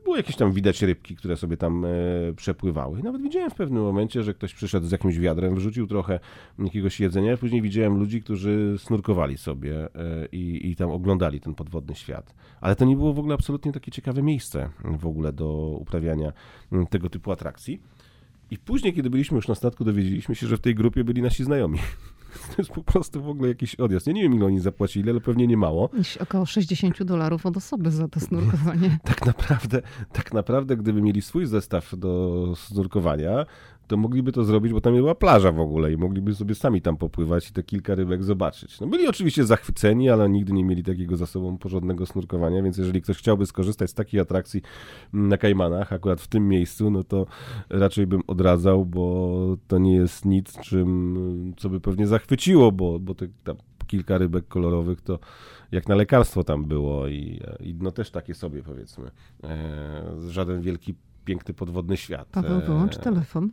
[0.05, 1.89] Było jakieś tam widać rybki, które sobie tam e,
[2.37, 3.03] przepływały.
[3.03, 6.21] Nawet widziałem w pewnym momencie, że ktoś przyszedł z jakimś wiadrem, wrzucił trochę
[6.59, 11.95] jakiegoś jedzenia, później widziałem ludzi, którzy snurkowali sobie e, i, i tam oglądali ten podwodny
[11.95, 12.35] świat.
[12.61, 16.33] Ale to nie było w ogóle absolutnie takie ciekawe miejsce w ogóle do uprawiania
[16.91, 17.81] tego typu atrakcji.
[18.51, 21.45] I później, kiedy byliśmy już na statku, dowiedzieliśmy się, że w tej grupie byli nasi
[21.45, 21.79] znajomi.
[22.57, 24.07] To jest po prostu w ogóle jakiś odjazd.
[24.07, 25.91] Ja nie wiem, ile oni zapłacili, ale pewnie nie mało.
[26.21, 28.99] Około 60 dolarów od osoby za to snurkowanie.
[29.05, 29.83] tak naprawdę,
[30.13, 33.47] tak naprawdę, gdyby mieli swój zestaw do snurkowania,
[33.87, 36.97] to mogliby to zrobić, bo tam była plaża w ogóle i mogliby sobie sami tam
[36.97, 38.81] popływać i te kilka rybek zobaczyć.
[38.81, 43.03] No byli oczywiście zachwyceni, ale nigdy nie mieli takiego za sobą porządnego snurkowania, więc jeżeli
[43.03, 44.63] ktoś chciałby skorzystać z takiej atrakcji
[45.13, 47.27] na Kajmanach, akurat w tym miejscu, no to
[47.71, 53.15] raczej bym odradzał, bo to nie jest nic, czym, co by pewnie zachwyciło, bo, bo
[53.15, 53.57] te, tam
[53.87, 55.19] kilka rybek kolorowych to
[55.73, 59.11] jak na lekarstwo tam było i, i no też takie sobie powiedzmy.
[59.45, 60.95] E, żaden wielki
[61.25, 62.29] piękny podwodny świat.
[62.29, 63.51] Paweł, wyłącz e, telefon.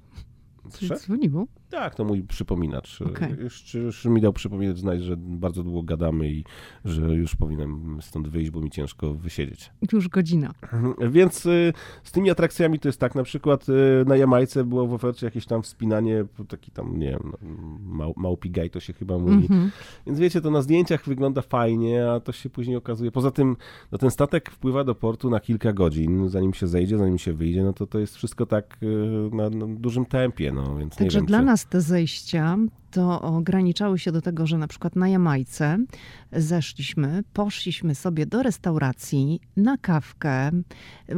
[0.69, 1.47] Coś dzwoniło?
[1.72, 3.02] Tak, to mój przypominacz.
[3.02, 3.38] Okay.
[3.39, 6.43] Już, już mi dał przypominać, znać, że bardzo długo gadamy i
[6.85, 9.72] że już powinienem stąd wyjść, bo mi ciężko wysiedzieć.
[9.93, 10.53] Już godzina.
[11.11, 11.73] Więc y,
[12.03, 13.73] z tymi atrakcjami to jest tak, na przykład y,
[14.07, 17.38] na Jamajce było w ofercie jakieś tam wspinanie, taki tam, nie wiem, no,
[17.80, 19.48] mał, małpigaj to się chyba mówi.
[19.49, 19.69] Mm -hmm.
[20.06, 23.11] Więc wiecie, to na zdjęciach wygląda fajnie, a to się później okazuje.
[23.11, 23.56] Poza tym,
[23.91, 27.64] no ten statek wpływa do portu na kilka godzin, zanim się zejdzie, zanim się wyjdzie,
[27.64, 31.26] no to to jest wszystko tak y, na, na dużym tempie, no więc Także wiem,
[31.26, 32.57] dla nas te zejścia
[32.91, 35.77] to ograniczały się do tego, że na przykład na Jamajce
[36.31, 40.51] zeszliśmy, poszliśmy sobie do restauracji na kawkę,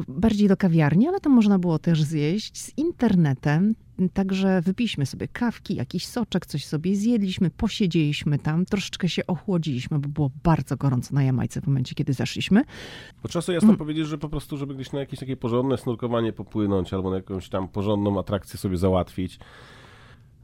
[0.08, 3.76] bardziej do kawiarni, ale to można było też zjeść z internetem.
[4.14, 10.10] Także wypiliśmy sobie kawki, jakiś soczek, coś sobie zjedliśmy, posiedzieliśmy tam, troszeczkę się ochłodziliśmy, bo
[10.10, 12.62] było bardzo gorąco na Jamajce w momencie, kiedy zeszliśmy.
[13.28, 13.78] Trzeba sobie jasno mm.
[13.78, 17.50] powiedzieć, że po prostu, żeby gdzieś na jakieś takie porządne snurkowanie popłynąć albo na jakąś
[17.50, 19.40] tam porządną atrakcję sobie załatwić,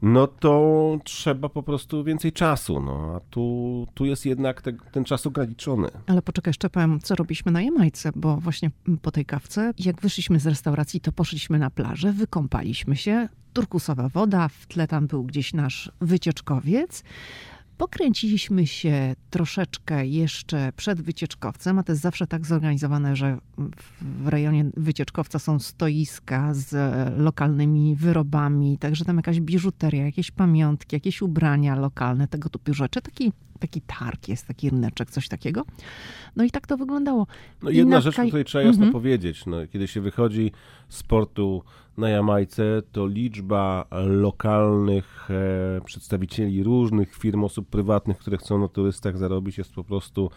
[0.02, 5.04] no to trzeba po prostu więcej czasu, no a tu, tu jest jednak te, ten
[5.04, 5.88] czas ograniczony.
[6.06, 8.70] Ale poczekaj, jeszcze powiem, co robiliśmy na Jamajce, bo właśnie
[9.02, 14.48] po tej kawce, jak wyszliśmy z restauracji, to poszliśmy na plażę, wykąpaliśmy się, turkusowa woda,
[14.48, 17.04] w tle tam był gdzieś nasz wycieczkowiec,
[17.80, 23.38] Pokręciliśmy się troszeczkę jeszcze przed wycieczkowcem, a to jest zawsze tak zorganizowane, że
[24.00, 26.74] w rejonie wycieczkowca są stoiska z
[27.18, 33.00] lokalnymi wyrobami, także tam jakaś biżuteria, jakieś pamiątki, jakieś ubrania lokalne, tego typu rzeczy.
[33.02, 35.64] Taki taki targ jest, taki ryneczek, coś takiego.
[36.36, 37.26] No i tak to wyglądało.
[37.62, 38.28] No jedna na rzecz, kaj...
[38.28, 38.92] której trzeba jasno mhm.
[38.92, 40.52] powiedzieć, no, kiedy się wychodzi
[40.88, 41.62] z portu
[41.96, 49.18] na Jamajce, to liczba lokalnych e, przedstawicieli różnych firm, osób prywatnych, które chcą na turystach
[49.18, 50.30] zarobić jest po prostu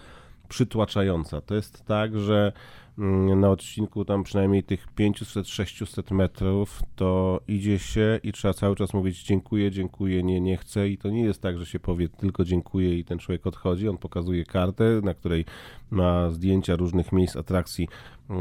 [0.49, 1.41] przytłaczająca.
[1.41, 2.51] To jest tak, że
[2.97, 9.23] na odcinku tam przynajmniej tych 500-600 metrów, to idzie się i trzeba cały czas mówić
[9.23, 12.99] dziękuję, dziękuję, nie, nie chcę i to nie jest tak, że się powie tylko dziękuję
[12.99, 15.45] i ten człowiek odchodzi, on pokazuje kartę, na której
[15.91, 17.87] ma zdjęcia różnych miejsc, atrakcji,
[18.29, 18.37] yy,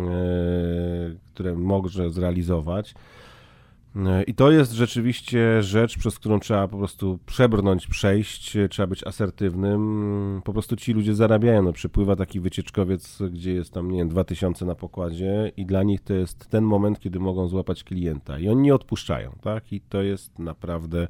[1.34, 2.94] które może zrealizować.
[3.96, 9.06] E, I to jest rzeczywiście rzecz, przez którą trzeba po prostu przebrnąć, przejść, trzeba być
[9.06, 10.42] asertywnym.
[10.44, 11.62] Po prostu ci ludzie zarabiają.
[11.62, 16.00] No, przypływa taki wycieczkowiec, gdzie jest tam, nie wiem, 2000 na pokładzie i dla nich
[16.00, 18.38] to jest ten moment, kiedy mogą złapać klienta.
[18.38, 19.72] I oni nie odpuszczają, tak?
[19.72, 21.08] I to jest naprawdę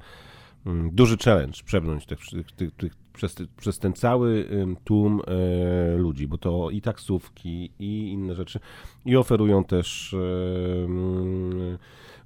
[0.67, 2.19] mm, duży challenge, przebrnąć tych,
[2.57, 4.49] tych, tych, przez, przez, ten cały
[4.85, 8.61] tłum e, ludzi, bo to i taksówki, i inne rzeczy,
[9.05, 10.19] i oferują też e,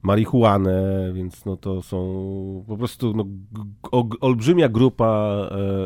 [0.02, 3.24] marihuanę, więc no to są po prostu no,
[4.20, 5.08] olbrzymia grupa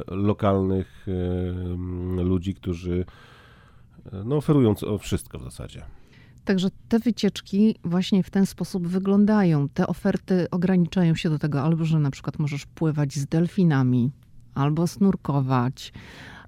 [0.08, 3.04] e, lokalnych e, ludzi, którzy
[4.12, 5.82] e, no, oferują wszystko w zasadzie.
[6.44, 9.68] Także te wycieczki właśnie w ten sposób wyglądają.
[9.68, 14.10] Te oferty ograniczają się do tego, albo że na przykład możesz pływać z delfinami,
[14.54, 15.92] albo snurkować,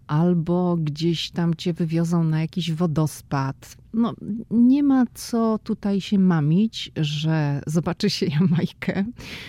[0.06, 3.76] albo gdzieś tam cię wywiozą na jakiś wodospad.
[3.94, 4.14] No,
[4.50, 9.04] nie ma co tutaj się mamić, że zobaczy się Jamajkę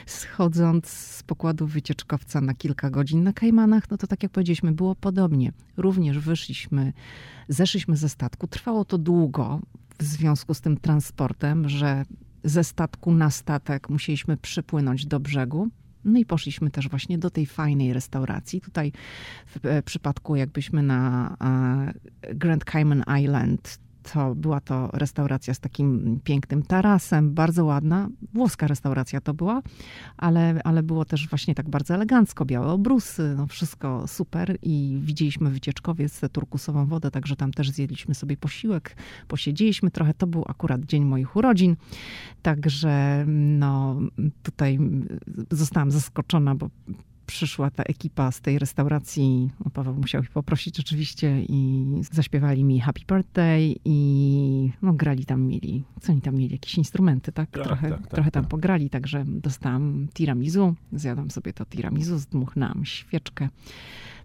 [0.06, 3.92] schodząc z pokładu wycieczkowca na kilka godzin na Kajmanach.
[3.92, 5.52] No to tak jak powiedzieliśmy, było podobnie.
[5.78, 6.94] Również wyszliśmy,
[7.50, 8.48] zeszliśmy ze statku.
[8.48, 9.60] Trwało to długo
[10.00, 12.06] w związku z tym transportem, że
[12.44, 15.70] ze statku na statek musieliśmy przypłynąć do brzegu.
[16.06, 18.62] No i poszliśmy też właśnie do tej fajnej restauracji.
[18.62, 18.92] Tutaj
[19.46, 21.36] w e, przypadku jakbyśmy na
[22.24, 23.80] e, Grand Cayman Island
[24.12, 28.10] to była to restauracja z takim pięknym tarasem, bardzo ładna.
[28.34, 29.62] Włoska restauracja to była,
[30.18, 35.50] ale, ale było też właśnie tak bardzo elegancko, białe obrusy, no wszystko super i widzieliśmy
[35.50, 38.96] wycieczkowiec, turkusową wodę, także tam też zjedliśmy sobie posiłek,
[39.28, 40.14] posiedzieliśmy trochę.
[40.14, 41.76] To był akurat dzień moich urodzin,
[42.42, 44.00] także no
[44.44, 44.80] tutaj
[45.52, 46.70] zostałam zaskoczona, bo
[47.26, 52.80] przyszła ta ekipa z tej restauracji, no Paweł musiał ich poprosić oczywiście i zaśpiewali mi
[52.80, 57.50] Happy Birthday i no, grali tam, mieli, co oni tam mieli, jakieś instrumenty, tak?
[57.50, 58.50] tak trochę, tak, tak, trochę tam tak.
[58.50, 63.50] pograli, także dostałam tiramisu, zjadłam sobie to tiramisu, zdmuchnęłam świeczkę.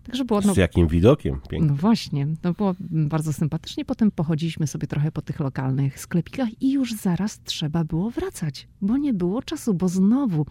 [0.08, 1.40] Także było, no, Z jakim widokiem?
[1.48, 1.68] Pięknie.
[1.68, 3.84] No właśnie, to było bardzo sympatycznie.
[3.84, 8.96] Potem pochodziliśmy sobie trochę po tych lokalnych sklepikach i już zaraz trzeba było wracać, bo
[8.96, 10.46] nie było czasu, bo znowu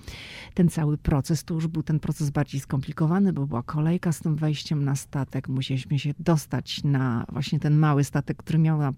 [0.54, 4.36] ten cały proces, to już był ten proces bardziej skomplikowany, bo była kolejka z tym
[4.36, 5.50] wejściem na statek.
[5.50, 8.94] Musieliśmy się dostać na właśnie ten mały statek, który miał, na,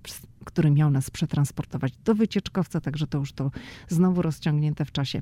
[0.45, 3.51] który miał nas przetransportować do wycieczkowca, także to już to
[3.87, 5.21] znowu rozciągnięte w czasie.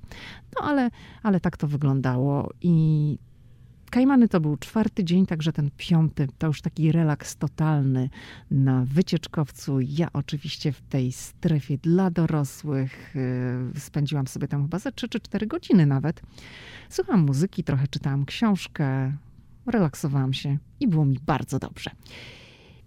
[0.55, 0.89] No ale,
[1.23, 3.17] ale tak to wyglądało i
[3.91, 8.09] Kajmany to był czwarty dzień, także ten piąty to już taki relaks totalny
[8.51, 9.79] na wycieczkowcu.
[9.81, 13.15] Ja oczywiście w tej strefie dla dorosłych
[13.73, 16.21] yy, spędziłam sobie tam chyba za 3 czy 4 godziny nawet.
[16.89, 19.13] Słuchałam muzyki, trochę czytałam książkę,
[19.65, 21.91] relaksowałam się i było mi bardzo dobrze.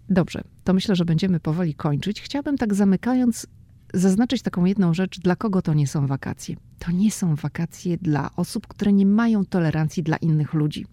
[0.09, 2.21] Dobrze, to myślę, że będziemy powoli kończyć.
[2.21, 3.47] Chciałabym tak zamykając
[3.93, 6.55] zaznaczyć taką jedną rzecz, dla kogo to nie są wakacje.
[6.79, 10.85] To nie są wakacje dla osób, które nie mają tolerancji dla innych ludzi.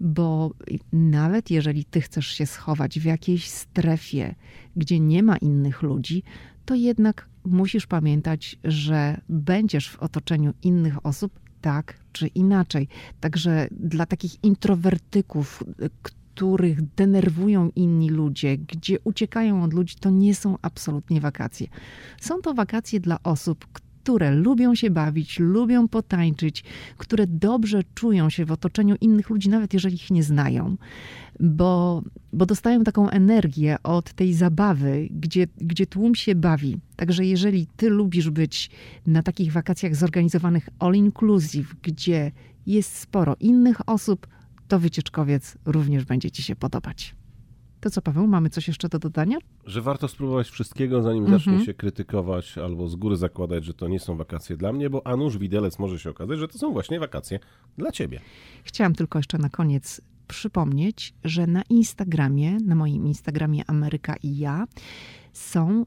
[0.00, 0.50] Bo
[0.92, 4.34] nawet jeżeli ty chcesz się schować w jakiejś strefie,
[4.76, 6.22] gdzie nie ma innych ludzi,
[6.64, 12.88] to jednak musisz pamiętać, że będziesz w otoczeniu innych osób tak czy inaczej.
[13.20, 15.64] Także dla takich introwertyków,
[16.34, 21.66] których denerwują inni ludzie, gdzie uciekają od ludzi, to nie są absolutnie wakacje.
[22.20, 26.64] Są to wakacje dla osób, które lubią się bawić, lubią potańczyć,
[26.96, 30.76] które dobrze czują się w otoczeniu innych ludzi, nawet jeżeli ich nie znają,
[31.40, 32.02] bo,
[32.32, 36.80] bo dostają taką energię od tej zabawy, gdzie, gdzie tłum się bawi.
[36.96, 38.70] Także jeżeli ty lubisz być
[39.06, 42.32] na takich wakacjach zorganizowanych all inclusive, gdzie
[42.66, 44.26] jest sporo innych osób,
[44.68, 47.14] to wycieczkowiec również będzie ci się podobać.
[47.80, 49.38] To co, Paweł, mamy coś jeszcze do dodania?
[49.66, 51.38] Że warto spróbować wszystkiego, zanim mhm.
[51.38, 55.06] zacznie się krytykować albo z góry zakładać, że to nie są wakacje dla mnie, bo
[55.06, 57.38] a nuż widelec może się okazać, że to są właśnie wakacje
[57.78, 58.20] dla ciebie.
[58.64, 64.66] Chciałam tylko jeszcze na koniec przypomnieć, że na Instagramie, na moim Instagramie Ameryka i ja,
[65.32, 65.86] są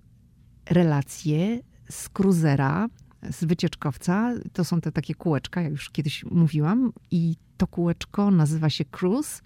[0.69, 2.87] relacje z kruzera,
[3.31, 4.33] z wycieczkowca.
[4.53, 9.41] To są te takie kółeczka, jak już kiedyś mówiłam, i to kółeczko nazywa się Cruise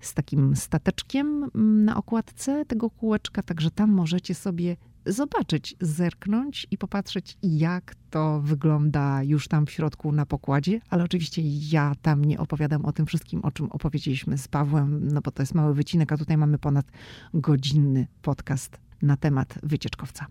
[0.00, 4.76] z takim stateczkiem mm, na okładce tego kółeczka, także tam możecie sobie
[5.06, 11.42] zobaczyć, zerknąć i popatrzeć, jak to wygląda już tam w środku na pokładzie, ale oczywiście
[11.44, 15.42] ja tam nie opowiadam o tym wszystkim, o czym opowiedzieliśmy z Pawłem, no bo to
[15.42, 16.86] jest mały wycinek, a tutaj mamy ponad
[17.34, 20.26] godzinny podcast na temat wycieczkowca.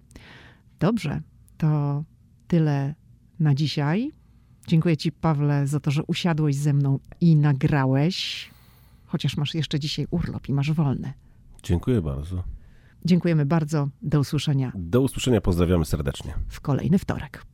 [0.80, 1.22] Dobrze,
[1.58, 2.04] to
[2.48, 2.96] tyle
[3.40, 4.12] na dzisiaj.
[4.68, 8.50] Dziękuję Ci, Pawle, za to, że usiadłeś ze mną i nagrałeś
[9.08, 11.14] chociaż masz jeszcze dzisiaj urlop i masz wolny.
[11.64, 12.44] Dziękuję bardzo.
[13.06, 13.90] Dziękujemy bardzo.
[14.02, 14.72] Do usłyszenia.
[14.76, 15.42] Do usłyszenia.
[15.42, 16.34] Pozdrawiamy serdecznie.
[16.48, 17.46] W kolejny wtorek.